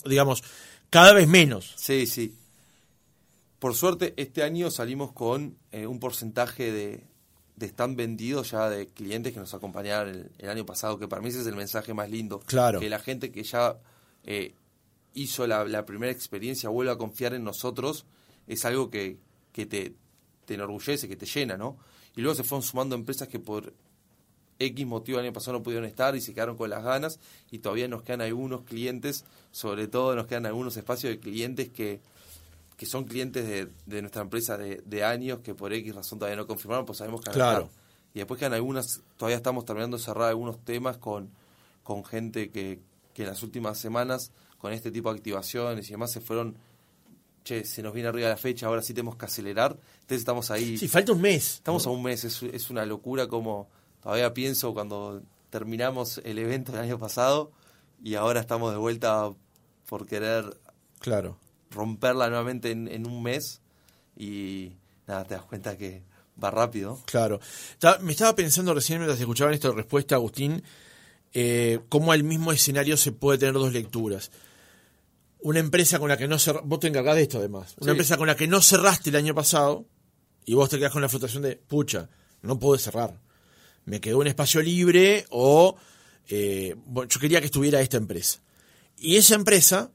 digamos, 0.04 0.42
cada 0.90 1.12
vez 1.12 1.28
menos. 1.28 1.72
Sí, 1.76 2.08
sí. 2.08 2.34
Por 3.60 3.76
suerte, 3.76 4.14
este 4.16 4.42
año 4.42 4.68
salimos 4.72 5.12
con 5.12 5.56
eh, 5.70 5.86
un 5.86 6.00
porcentaje 6.00 6.72
de, 6.72 7.04
de 7.54 7.66
stand 7.66 7.96
vendidos 7.96 8.50
ya 8.50 8.68
de 8.68 8.88
clientes 8.88 9.32
que 9.32 9.38
nos 9.38 9.54
acompañaron 9.54 10.32
el, 10.36 10.48
año 10.48 10.66
pasado, 10.66 10.98
que 10.98 11.06
para 11.06 11.22
mí 11.22 11.28
ese 11.28 11.42
es 11.42 11.46
el 11.46 11.54
mensaje 11.54 11.94
más 11.94 12.10
lindo. 12.10 12.40
Claro. 12.40 12.80
Que 12.80 12.90
la 12.90 12.98
gente 12.98 13.30
que 13.30 13.44
ya 13.44 13.78
eh, 14.24 14.56
hizo 15.14 15.46
la, 15.46 15.64
la, 15.66 15.86
primera 15.86 16.10
experiencia 16.10 16.68
vuelva 16.68 16.94
a 16.94 16.98
confiar 16.98 17.34
en 17.34 17.44
nosotros, 17.44 18.06
es 18.48 18.64
algo 18.64 18.90
que, 18.90 19.20
que 19.52 19.66
te, 19.66 19.94
te 20.46 20.54
enorgullece, 20.54 21.06
que 21.06 21.14
te 21.14 21.26
llena, 21.26 21.56
¿no? 21.56 21.78
Y 22.16 22.22
luego 22.22 22.34
se 22.34 22.44
fueron 22.44 22.62
sumando 22.62 22.94
empresas 22.94 23.28
que 23.28 23.38
por 23.38 23.72
X 24.60 24.86
motivo 24.86 25.18
el 25.18 25.24
año 25.24 25.32
pasado 25.32 25.58
no 25.58 25.62
pudieron 25.62 25.86
estar 25.86 26.14
y 26.14 26.20
se 26.20 26.34
quedaron 26.34 26.56
con 26.56 26.70
las 26.70 26.84
ganas 26.84 27.18
y 27.50 27.58
todavía 27.58 27.88
nos 27.88 28.02
quedan 28.02 28.20
algunos 28.20 28.62
clientes, 28.62 29.24
sobre 29.50 29.88
todo 29.88 30.14
nos 30.14 30.26
quedan 30.26 30.46
algunos 30.46 30.76
espacios 30.76 31.12
de 31.12 31.18
clientes 31.18 31.70
que, 31.70 32.00
que 32.76 32.86
son 32.86 33.04
clientes 33.04 33.46
de, 33.46 33.68
de 33.86 34.02
nuestra 34.02 34.22
empresa 34.22 34.58
de, 34.58 34.82
de, 34.84 35.04
años 35.04 35.40
que 35.40 35.54
por 35.54 35.72
X 35.72 35.94
razón 35.94 36.18
todavía 36.18 36.36
no 36.36 36.46
confirmaron, 36.46 36.84
pues 36.84 36.98
sabemos 36.98 37.22
que 37.22 37.30
claro. 37.30 37.70
Y 38.12 38.18
después 38.18 38.38
quedan 38.38 38.54
algunas, 38.54 39.02
todavía 39.16 39.36
estamos 39.36 39.64
terminando 39.64 39.96
de 39.96 40.02
cerrar 40.02 40.28
algunos 40.28 40.62
temas 40.64 40.98
con, 40.98 41.30
con 41.82 42.04
gente 42.04 42.50
que, 42.50 42.80
que 43.14 43.22
en 43.22 43.28
las 43.28 43.42
últimas 43.42 43.78
semanas, 43.78 44.32
con 44.58 44.72
este 44.72 44.90
tipo 44.90 45.10
de 45.10 45.18
activaciones 45.18 45.88
y 45.88 45.92
demás, 45.92 46.10
se 46.10 46.20
fueron 46.20 46.56
che, 47.44 47.64
se 47.64 47.82
nos 47.82 47.92
viene 47.92 48.08
arriba 48.08 48.28
la 48.28 48.36
fecha, 48.36 48.66
ahora 48.66 48.82
sí 48.82 48.94
tenemos 48.94 49.16
que 49.16 49.26
acelerar. 49.26 49.72
Entonces 49.72 50.18
estamos 50.18 50.50
ahí. 50.50 50.78
Sí, 50.78 50.88
falta 50.88 51.12
un 51.12 51.20
mes. 51.20 51.54
Estamos 51.54 51.86
a 51.86 51.90
un 51.90 52.02
mes, 52.02 52.24
es, 52.24 52.42
es 52.42 52.70
una 52.70 52.84
locura 52.84 53.26
como 53.26 53.68
Todavía 54.02 54.32
pienso 54.32 54.72
cuando 54.72 55.22
terminamos 55.50 56.20
el 56.24 56.38
evento 56.38 56.72
del 56.72 56.82
año 56.82 56.98
pasado 56.98 57.52
y 58.02 58.14
ahora 58.14 58.40
estamos 58.40 58.72
de 58.72 58.78
vuelta 58.78 59.30
por 59.86 60.06
querer 60.06 60.56
claro. 61.00 61.36
romperla 61.70 62.28
nuevamente 62.28 62.70
en, 62.70 63.06
un 63.06 63.22
mes 63.22 63.60
y 64.16 64.72
nada, 65.06 65.24
te 65.24 65.34
das 65.34 65.44
cuenta 65.44 65.76
que 65.76 66.02
va 66.42 66.50
rápido. 66.50 66.98
Claro. 67.04 67.40
Me 68.00 68.12
estaba 68.12 68.34
pensando 68.34 68.72
recién 68.72 69.00
mientras 69.00 69.20
escuchaban 69.20 69.52
esta 69.52 69.70
respuesta, 69.70 70.14
Agustín, 70.14 70.62
eh, 71.34 71.80
cómo 71.90 72.12
al 72.12 72.24
mismo 72.24 72.52
escenario 72.52 72.96
se 72.96 73.12
puede 73.12 73.38
tener 73.38 73.54
dos 73.54 73.72
lecturas. 73.72 74.30
Una 75.42 75.60
empresa 75.60 75.98
con 75.98 76.08
la 76.08 76.16
que 76.16 76.28
no 76.28 76.38
cerraste, 76.38 76.68
vos 76.68 76.80
te 76.80 76.88
encargás 76.88 77.16
de 77.16 77.22
esto 77.22 77.38
además, 77.38 77.74
una 77.80 77.92
empresa 77.92 78.16
con 78.16 78.26
la 78.26 78.36
que 78.36 78.46
no 78.46 78.60
cerraste 78.60 79.10
el 79.10 79.16
año 79.16 79.34
pasado 79.34 79.86
y 80.44 80.54
vos 80.54 80.68
te 80.68 80.78
quedás 80.78 80.92
con 80.92 81.02
la 81.02 81.08
frustración 81.08 81.42
de, 81.42 81.56
pucha, 81.56 82.08
no 82.42 82.58
puedo 82.58 82.78
cerrar 82.78 83.18
me 83.84 84.00
quedó 84.00 84.18
un 84.18 84.26
espacio 84.26 84.62
libre 84.62 85.26
o 85.30 85.76
eh, 86.28 86.76
yo 86.86 87.20
quería 87.20 87.40
que 87.40 87.46
estuviera 87.46 87.80
esta 87.80 87.96
empresa. 87.96 88.40
Y 88.96 89.16
esa 89.16 89.34
empresa, 89.34 89.90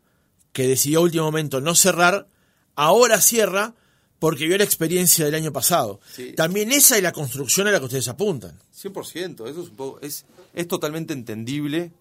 que 0.51 0.67
decidió 0.67 0.99
a 0.99 1.03
último 1.03 1.25
momento 1.25 1.61
no 1.61 1.75
cerrar, 1.75 2.27
ahora 2.75 3.21
cierra 3.21 3.75
porque 4.19 4.47
vio 4.47 4.57
la 4.57 4.63
experiencia 4.63 5.25
del 5.25 5.35
año 5.35 5.53
pasado. 5.53 5.99
También 6.35 6.71
esa 6.71 6.97
es 6.97 7.03
la 7.03 7.11
construcción 7.11 7.67
a 7.67 7.71
la 7.71 7.79
que 7.79 7.85
ustedes 7.85 8.07
apuntan. 8.07 8.59
100%, 8.75 9.47
eso 9.47 9.61
es, 9.61 9.69
un 9.69 9.75
poco, 9.75 9.99
es, 10.01 10.25
es 10.53 10.67
totalmente 10.67 11.13
entendible. 11.13 11.91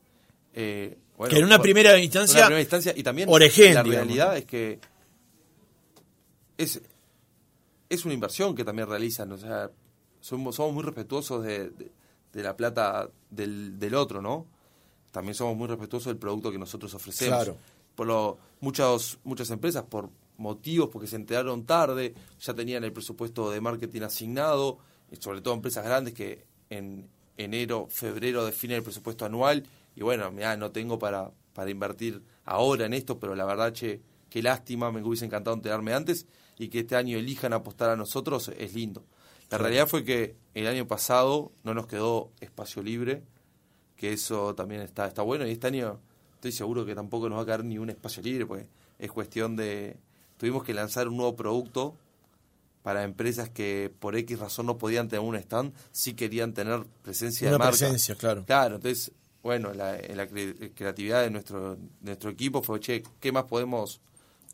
Eh, 0.54 0.96
que 1.29 1.38
en 1.38 1.44
una 1.44 1.61
primera 1.61 1.98
instancia, 1.98 2.40
una 2.40 2.46
primera 2.46 2.62
instancia 2.62 2.92
y 2.96 3.03
también 3.03 3.29
la 3.31 3.83
realidad 3.83 4.37
es 4.37 4.44
que 4.44 4.81
es, 6.59 6.81
es 7.88 8.05
una 8.05 8.14
inversión 8.14 8.55
que 8.55 8.64
también 8.64 8.88
realizan. 8.88 9.31
O 9.33 9.38
sea, 9.38 9.70
somos, 10.20 10.57
somos 10.57 10.74
muy 10.74 10.83
respetuosos 10.83 11.44
de, 11.44 11.70
de, 12.33 12.42
la 12.42 12.57
plata 12.57 13.09
del, 13.31 13.79
del, 13.79 13.94
otro, 13.94 14.20
¿no? 14.20 14.46
También 15.11 15.35
somos 15.35 15.57
muy 15.57 15.68
respetuosos 15.68 16.07
del 16.07 16.16
producto 16.16 16.50
que 16.50 16.59
nosotros 16.59 16.92
ofrecemos. 16.94 17.44
Claro. 17.44 17.57
Por 17.94 18.07
lo, 18.07 18.38
muchas, 18.61 19.18
muchas 19.22 19.50
empresas, 19.50 19.85
por 19.85 20.11
motivos, 20.37 20.88
porque 20.92 21.07
se 21.07 21.16
enteraron 21.16 21.64
tarde, 21.64 22.14
ya 22.40 22.55
tenían 22.55 22.83
el 22.83 22.92
presupuesto 22.92 23.50
de 23.50 23.61
marketing 23.61 24.03
asignado, 24.03 24.79
y 25.12 25.16
sobre 25.16 25.40
todo 25.40 25.55
empresas 25.55 25.85
grandes 25.85 26.14
que 26.14 26.44
en 26.70 27.09
enero, 27.37 27.87
febrero 27.88 28.44
definen 28.44 28.79
el 28.79 28.83
presupuesto 28.83 29.24
anual, 29.24 29.64
y 29.96 30.02
bueno, 30.02 30.30
mira, 30.30 30.57
no 30.57 30.70
tengo 30.70 30.98
para, 30.98 31.30
para 31.52 31.70
invertir 31.70 32.22
ahora 32.44 32.87
en 32.87 32.94
esto, 32.94 33.18
pero 33.18 33.35
la 33.35 33.44
verdad, 33.44 33.72
che, 33.72 34.00
qué 34.30 34.42
lástima, 34.42 34.90
me 34.90 35.02
hubiese 35.02 35.24
encantado 35.24 35.57
enterarme 35.57 35.94
antes, 35.94 36.26
y 36.59 36.68
que 36.68 36.80
este 36.80 36.96
año 36.96 37.18
elijan 37.18 37.52
apostar 37.52 37.90
a 37.90 37.96
nosotros 37.96 38.50
es 38.59 38.74
lindo. 38.74 39.04
La 39.50 39.59
realidad 39.59 39.87
fue 39.87 40.04
que 40.04 40.37
el 40.54 40.66
año 40.66 40.87
pasado 40.87 41.52
no 41.62 41.74
nos 41.74 41.87
quedó 41.87 42.33
espacio 42.40 42.83
libre, 42.83 43.22
que 43.96 44.12
eso 44.12 44.54
también 44.54 44.80
está, 44.80 45.07
está 45.07 45.22
bueno, 45.22 45.46
y 45.46 45.52
este 45.52 45.68
año 45.68 46.00
estoy 46.35 46.52
seguro 46.52 46.85
que 46.85 46.94
tampoco 46.94 47.28
nos 47.28 47.38
va 47.38 47.42
a 47.42 47.46
quedar 47.46 47.64
ni 47.64 47.78
un 47.78 47.90
espacio 47.90 48.22
libre, 48.22 48.46
pues 48.46 48.66
es 48.98 49.11
cuestión 49.11 49.57
de... 49.57 49.96
Tuvimos 50.37 50.64
que 50.64 50.74
lanzar 50.74 51.09
un 51.09 51.16
nuevo 51.16 51.37
producto 51.37 51.96
para 52.83 53.04
empresas 53.04 53.48
que 53.48 53.90
por 53.98 54.16
X 54.16 54.38
razón 54.38 54.66
no 54.66 54.76
podían 54.76 55.09
tener 55.09 55.24
un 55.24 55.37
stand, 55.37 55.72
sí 55.90 56.14
querían 56.14 56.52
tener 56.52 56.85
presencia 57.02 57.50
de 57.50 57.57
marca. 57.57 57.70
presencia, 57.70 58.14
claro. 58.14 58.44
Claro, 58.44 58.76
entonces, 58.76 59.12
bueno, 59.44 59.74
la, 59.74 59.98
la 60.14 60.26
creatividad 60.26 61.22
de 61.22 61.30
nuestro, 61.30 61.76
de 61.76 61.80
nuestro 62.00 62.30
equipo 62.30 62.62
fue, 62.62 62.80
che, 62.80 63.02
¿qué 63.20 63.30
más 63.30 63.44
podemos, 63.44 64.00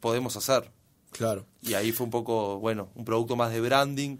podemos 0.00 0.36
hacer? 0.36 0.68
Claro. 1.12 1.46
Y 1.62 1.74
ahí 1.74 1.92
fue 1.92 2.06
un 2.06 2.10
poco, 2.10 2.58
bueno, 2.58 2.90
un 2.96 3.04
producto 3.04 3.36
más 3.36 3.52
de 3.52 3.60
branding, 3.60 4.18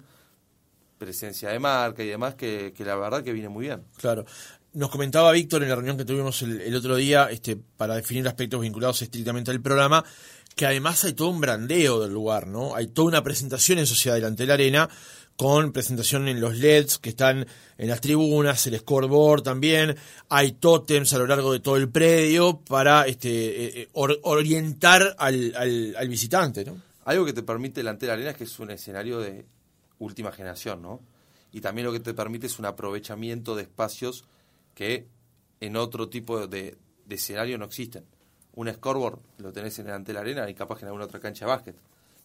presencia 0.97 1.49
de 1.49 1.59
marca 1.59 2.05
y 2.05 2.07
demás, 2.07 2.37
que, 2.37 2.73
la 2.79 2.95
verdad 2.95 3.25
que 3.25 3.33
viene 3.33 3.49
muy 3.49 3.67
bien. 3.67 3.83
Claro. 3.97 4.25
Nos 4.73 4.91
comentaba 4.91 5.33
Víctor 5.33 5.65
en 5.65 5.71
la 5.71 5.75
reunión 5.75 5.97
que 5.97 6.05
tuvimos 6.05 6.41
el, 6.43 6.75
otro 6.77 6.95
día, 6.95 7.29
este, 7.33 7.57
para 7.57 7.97
definir 7.97 8.29
aspectos 8.29 8.61
vinculados 8.61 9.03
estrictamente 9.03 9.51
al 9.51 9.61
programa, 9.61 10.05
que 10.55 10.67
además 10.67 11.03
hay 11.05 11.15
todo 11.15 11.31
un 11.31 11.41
brandeo 11.41 12.01
del 12.01 12.13
lugar, 12.13 12.47
¿no? 12.47 12.77
Hay 12.77 12.87
toda 12.87 13.09
una 13.09 13.25
presentación 13.25 13.81
en 13.81 13.87
Sociedad 13.87 14.15
delante 14.15 14.45
de 14.45 14.47
la 14.47 14.55
Arena, 14.55 14.89
con 15.41 15.73
presentación 15.73 16.29
en 16.29 16.39
los 16.39 16.59
LEDs 16.59 16.99
que 16.99 17.09
están 17.09 17.47
en 17.79 17.89
las 17.89 18.03
tribunas, 18.03 18.67
el 18.67 18.79
scoreboard 18.79 19.43
también, 19.43 19.97
hay 20.29 20.53
tótems 20.53 21.15
a 21.15 21.19
lo 21.19 21.27
largo 21.27 21.51
de 21.51 21.61
todo 21.61 21.79
el 21.79 21.89
predio 21.89 22.61
para 22.61 23.07
este, 23.07 23.31
eh, 23.31 23.83
eh, 23.85 23.89
orientar 23.95 25.17
al, 25.17 25.55
al, 25.57 25.97
al 25.97 26.09
visitante, 26.11 26.63
¿no? 26.63 26.83
Algo 27.07 27.25
que 27.25 27.33
te 27.33 27.43
permite 27.43 27.83
la 27.83 27.93
arena 27.93 28.33
es 28.33 28.37
que 28.37 28.45
es 28.45 28.59
un 28.59 28.71
escenario 28.71 29.19
de 29.19 29.47
última 29.99 30.31
generación, 30.31 30.83
¿no? 30.83 31.01
Y 31.53 31.63
también 31.63 31.87
lo 31.87 31.93
que 31.95 32.01
te 32.01 32.13
permite 32.13 32.47
es 32.47 32.59
un 32.59 32.67
aprovechamiento 32.67 33.57
de 33.57 33.63
espacios 33.63 34.27
que 34.75 35.07
en 35.61 35.75
otro 35.79 36.11
tipo 36.11 36.47
de, 36.47 36.77
escenario 37.09 37.57
no 37.57 37.65
existen. 37.65 38.05
Un 38.57 38.71
scoreboard 38.71 39.19
lo 39.39 39.55
tenés 39.55 39.79
en 39.79 39.87
la 39.87 40.21
arena 40.21 40.51
y 40.51 40.55
capaz 40.55 40.77
que 40.77 40.83
en 40.83 40.89
alguna 40.89 41.07
otra 41.07 41.19
cancha 41.19 41.47
de 41.47 41.51
básquet. 41.51 41.77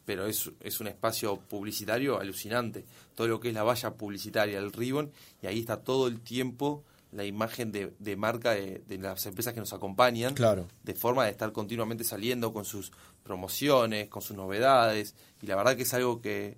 Pero 0.05 0.27
es, 0.27 0.51
es 0.61 0.79
un 0.79 0.87
espacio 0.87 1.37
publicitario 1.37 2.19
alucinante. 2.19 2.85
Todo 3.15 3.27
lo 3.27 3.39
que 3.39 3.49
es 3.49 3.53
la 3.53 3.63
valla 3.63 3.93
publicitaria, 3.95 4.59
el 4.59 4.71
ribbon, 4.71 5.11
y 5.41 5.47
ahí 5.47 5.59
está 5.59 5.77
todo 5.77 6.07
el 6.07 6.21
tiempo 6.21 6.83
la 7.11 7.23
imagen 7.23 7.71
de, 7.71 7.93
de 7.97 8.15
marca 8.17 8.51
de, 8.51 8.83
de, 8.87 8.97
las 8.97 9.25
empresas 9.25 9.53
que 9.53 9.61
nos 9.61 9.71
acompañan. 9.71 10.33
Claro. 10.33 10.67
De 10.83 10.93
forma 10.93 11.23
de 11.23 11.31
estar 11.31 11.51
continuamente 11.53 12.03
saliendo 12.03 12.51
con 12.51 12.65
sus 12.65 12.91
promociones, 13.23 14.09
con 14.09 14.21
sus 14.21 14.35
novedades. 14.35 15.15
Y 15.41 15.47
la 15.47 15.55
verdad 15.55 15.77
que 15.77 15.83
es 15.83 15.93
algo 15.93 16.21
que, 16.21 16.57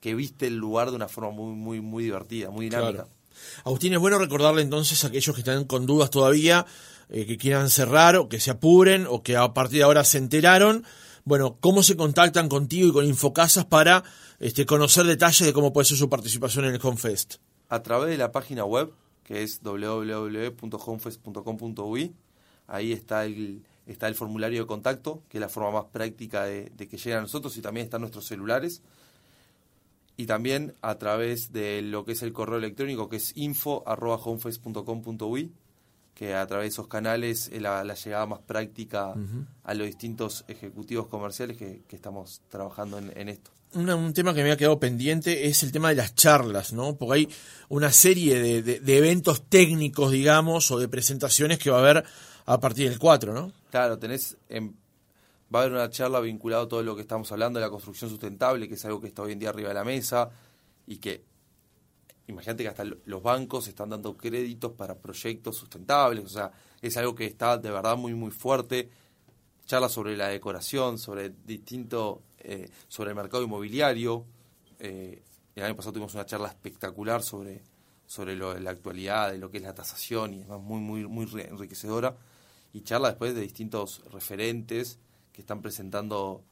que 0.00 0.14
viste 0.14 0.46
el 0.46 0.56
lugar 0.56 0.90
de 0.90 0.96
una 0.96 1.08
forma 1.08 1.30
muy, 1.30 1.54
muy, 1.54 1.80
muy 1.80 2.04
divertida, 2.04 2.50
muy 2.50 2.66
dinámica. 2.66 3.06
Agustín, 3.64 3.92
es 3.92 3.98
bueno 3.98 4.18
recordarle 4.18 4.62
entonces 4.62 5.02
a 5.04 5.08
aquellos 5.08 5.34
que 5.34 5.40
están 5.40 5.64
con 5.64 5.86
dudas 5.86 6.10
todavía, 6.10 6.66
eh, 7.08 7.26
que 7.26 7.36
quieran 7.36 7.70
cerrar 7.70 8.16
o 8.16 8.28
que 8.28 8.40
se 8.40 8.50
apuren 8.50 9.06
o 9.08 9.22
que 9.22 9.36
a 9.36 9.52
partir 9.52 9.78
de 9.78 9.84
ahora 9.84 10.04
se 10.04 10.18
enteraron, 10.18 10.84
bueno, 11.24 11.56
cómo 11.60 11.82
se 11.82 11.96
contactan 11.96 12.48
contigo 12.48 12.88
y 12.88 12.92
con 12.92 13.04
Infocasas 13.06 13.64
para 13.64 14.04
este, 14.38 14.64
conocer 14.66 15.06
detalles 15.06 15.44
de 15.46 15.52
cómo 15.52 15.72
puede 15.72 15.86
ser 15.86 15.96
su 15.96 16.10
participación 16.10 16.66
en 16.66 16.74
el 16.74 16.80
Homefest. 16.82 17.36
A 17.68 17.82
través 17.82 18.10
de 18.10 18.18
la 18.18 18.30
página 18.30 18.64
web, 18.64 18.92
que 19.24 19.42
es 19.42 19.60
www.homefest.com.uy, 19.62 22.14
ahí 22.66 22.92
está 22.92 23.24
el, 23.24 23.64
está 23.86 24.08
el 24.08 24.14
formulario 24.14 24.60
de 24.60 24.66
contacto, 24.66 25.22
que 25.28 25.38
es 25.38 25.40
la 25.40 25.48
forma 25.48 25.70
más 25.70 25.86
práctica 25.86 26.44
de, 26.44 26.70
que 26.76 26.98
lleguen 26.98 27.16
a 27.18 27.22
nosotros 27.22 27.56
y 27.56 27.62
también 27.62 27.84
están 27.84 28.02
nuestros 28.02 28.26
celulares. 28.26 28.82
Y 30.16 30.26
también 30.26 30.74
a 30.80 30.96
través 30.98 31.52
de 31.52 31.82
lo 31.82 32.04
que 32.04 32.12
es 32.12 32.22
el 32.22 32.32
correo 32.32 32.58
electrónico, 32.58 33.08
que 33.08 33.16
es 33.16 33.36
info.homefest.com.uy, 33.36 35.50
que 36.14 36.34
a 36.34 36.46
través 36.46 36.64
de 36.64 36.68
esos 36.68 36.86
canales 36.86 37.50
es 37.52 37.60
la, 37.60 37.82
llegada 37.82 38.26
más 38.26 38.40
práctica 38.40 39.14
a 39.64 39.74
los 39.74 39.86
distintos 39.86 40.44
ejecutivos 40.48 41.08
comerciales 41.08 41.56
que, 41.56 41.82
estamos 41.90 42.42
trabajando 42.48 42.98
en, 42.98 43.28
esto. 43.28 43.50
un 43.74 44.12
tema 44.14 44.32
que 44.34 44.42
me 44.42 44.52
ha 44.52 44.56
quedado 44.56 44.78
pendiente 44.78 45.48
es 45.48 45.62
el 45.62 45.72
tema 45.72 45.88
de 45.88 45.96
las 45.96 46.14
charlas, 46.14 46.72
¿no? 46.72 46.96
Porque 46.96 47.14
hay 47.14 47.28
una 47.68 47.90
serie 47.90 48.38
de, 48.38 48.62
de 48.80 48.98
eventos 48.98 49.48
técnicos, 49.48 50.12
digamos, 50.12 50.70
o 50.70 50.78
de 50.78 50.88
presentaciones 50.88 51.58
que 51.58 51.70
va 51.70 51.78
a 51.78 51.80
haber 51.80 52.04
a 52.46 52.60
partir 52.60 52.88
del 52.88 52.98
4, 52.98 53.32
¿no? 53.32 53.52
Claro, 53.70 53.98
tenés 53.98 54.36
va 55.54 55.60
a 55.60 55.62
haber 55.62 55.74
una 55.74 55.90
charla 55.90 56.20
vinculada 56.20 56.64
a 56.64 56.68
todo 56.68 56.82
lo 56.82 56.96
que 56.96 57.02
estamos 57.02 57.30
hablando 57.30 57.58
de 57.58 57.66
la 57.66 57.70
construcción 57.70 58.10
sustentable, 58.10 58.68
que 58.68 58.74
es 58.74 58.84
algo 58.84 59.00
que 59.00 59.08
está 59.08 59.22
hoy 59.22 59.32
en 59.32 59.38
día 59.38 59.50
arriba 59.50 59.68
de 59.68 59.74
la 59.74 59.84
mesa 59.84 60.30
y 60.86 60.96
que 60.98 61.24
imagínate 62.26 62.62
que 62.62 62.68
hasta 62.68 62.84
los 62.84 63.22
bancos 63.22 63.68
están 63.68 63.90
dando 63.90 64.16
créditos 64.16 64.72
para 64.72 64.96
proyectos 64.96 65.56
sustentables, 65.56 66.24
o 66.24 66.28
sea, 66.28 66.52
es 66.80 66.96
algo 66.96 67.14
que 67.14 67.26
está 67.26 67.58
de 67.58 67.70
verdad 67.70 67.96
muy 67.96 68.14
muy 68.14 68.30
fuerte. 68.30 68.90
Charla 69.66 69.88
sobre 69.88 70.16
la 70.16 70.28
decoración, 70.28 70.98
sobre 70.98 71.30
distinto, 71.30 72.22
eh, 72.38 72.68
sobre 72.86 73.10
el 73.10 73.16
mercado 73.16 73.42
inmobiliario. 73.42 74.26
Eh, 74.78 75.22
el 75.54 75.62
año 75.62 75.74
pasado 75.74 75.94
tuvimos 75.94 76.14
una 76.14 76.26
charla 76.26 76.48
espectacular 76.48 77.22
sobre 77.22 77.62
sobre 78.06 78.36
la 78.36 78.70
actualidad, 78.70 79.32
de 79.32 79.38
lo 79.38 79.50
que 79.50 79.56
es 79.56 79.62
la 79.62 79.74
tasación 79.74 80.34
y 80.34 80.40
es 80.42 80.48
muy 80.48 80.80
muy 80.80 81.06
muy 81.06 81.26
enriquecedora 81.40 82.14
y 82.74 82.82
charla 82.82 83.08
después 83.08 83.34
de 83.34 83.40
distintos 83.40 84.02
referentes 84.12 84.98
que 85.32 85.40
están 85.40 85.62
presentando 85.62 86.44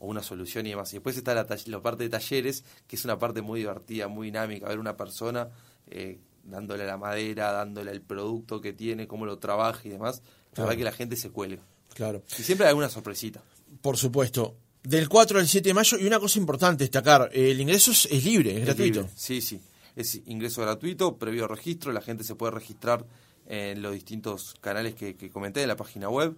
una 0.00 0.22
solución 0.22 0.66
y 0.66 0.70
demás. 0.70 0.92
Y 0.92 0.96
después 0.96 1.16
está 1.16 1.34
la, 1.34 1.46
la, 1.66 1.82
parte 1.82 2.04
de 2.04 2.08
talleres, 2.08 2.64
que 2.86 2.96
es 2.96 3.04
una 3.04 3.18
parte 3.18 3.42
muy 3.42 3.60
divertida, 3.60 4.08
muy 4.08 4.28
dinámica, 4.28 4.68
ver 4.68 4.78
una 4.78 4.96
persona 4.96 5.48
eh, 5.86 6.18
dándole 6.44 6.86
la 6.86 6.96
madera, 6.96 7.52
dándole 7.52 7.90
el 7.90 8.00
producto 8.00 8.60
que 8.60 8.72
tiene, 8.72 9.06
cómo 9.06 9.26
lo 9.26 9.38
trabaja 9.38 9.80
y 9.84 9.90
demás. 9.90 10.22
La 10.54 10.64
verdad 10.64 10.78
que 10.78 10.84
la 10.84 10.92
gente 10.92 11.16
se 11.16 11.30
cuelga. 11.30 11.62
Claro. 11.94 12.22
Y 12.38 12.42
siempre 12.42 12.66
hay 12.66 12.70
alguna 12.70 12.88
sorpresita. 12.88 13.42
Por 13.80 13.96
supuesto. 13.96 14.56
Del 14.82 15.08
4 15.08 15.40
al 15.40 15.46
7 15.46 15.68
de 15.68 15.74
mayo, 15.74 15.98
y 15.98 16.06
una 16.06 16.18
cosa 16.18 16.38
importante 16.38 16.84
destacar, 16.84 17.28
el 17.32 17.60
ingreso 17.60 17.90
es, 17.90 18.24
libre, 18.24 18.56
es, 18.56 18.64
gratuito. 18.64 19.08
Sí, 19.14 19.40
sí. 19.40 19.60
Es 19.96 20.20
ingreso 20.26 20.62
gratuito, 20.62 21.16
previo 21.16 21.48
registro, 21.48 21.92
la 21.92 22.00
gente 22.00 22.24
se 22.24 22.36
puede 22.36 22.52
registrar 22.52 23.04
en 23.46 23.82
los 23.82 23.92
distintos 23.92 24.54
canales 24.60 24.94
que, 24.94 25.30
comenté 25.30 25.62
en 25.62 25.68
la 25.68 25.76
página 25.76 26.08
web 26.08 26.36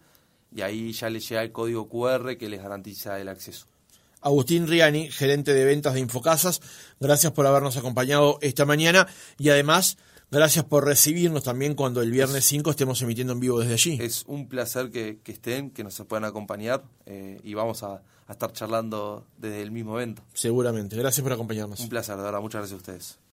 y 0.55 0.63
ahí 0.63 0.93
ya 0.93 1.11
le 1.11 1.21
llega 1.21 1.43
el 1.43 1.53
código 1.53 1.89
QR 1.89 2.37
que 2.37 2.49
les 2.49 2.63
garantiza 2.63 3.21
el 3.21 3.29
acceso. 3.29 3.67
Agustín 4.21 4.67
Riani, 4.67 5.11
gerente 5.11 5.55
de 5.55 5.65
ventas 5.65 5.95
de 5.95 6.01
Infocasas, 6.01 6.61
gracias 7.01 7.33
por 7.33 7.47
habernos 7.47 7.77
acompañado 7.77 8.39
esta 8.43 8.67
mañana 8.67 9.07
y 9.39 9.49
además 9.49 9.97
gracias 10.31 10.65
por 10.67 10.85
recibirnos 10.85 11.45
también 11.45 11.75
cuando 11.75 12.03
el 12.03 12.11
viernes 12.11 12.45
5 12.45 12.71
estemos 12.71 13.01
emitiendo 13.01 13.33
en 13.33 13.41
vivo 13.41 13.61
desde 13.61 13.73
allí. 13.75 13.99
Es 14.01 14.25
un 14.27 14.47
placer 14.49 14.91
que, 14.91 15.21
estén, 15.25 15.71
que 15.71 15.85
nos 15.85 15.97
puedan 16.07 16.25
acompañar 16.25 16.85
eh, 17.07 17.41
y 17.43 17.55
vamos 17.55 17.83
a, 17.83 18.03
a 18.27 18.33
estar 18.33 18.53
charlando 18.53 19.27
desde 19.39 19.63
el 19.63 19.71
mismo 19.71 19.99
evento. 19.99 20.23
Seguramente, 20.35 20.97
gracias 20.97 21.23
por 21.23 21.33
acompañarnos. 21.33 21.81
Un 21.81 21.89
placer, 21.89 22.17
de 22.17 22.23
verdad, 22.23 22.41
muchas 22.41 22.61
gracias 22.61 22.75
a 22.75 22.77
ustedes. 22.77 23.19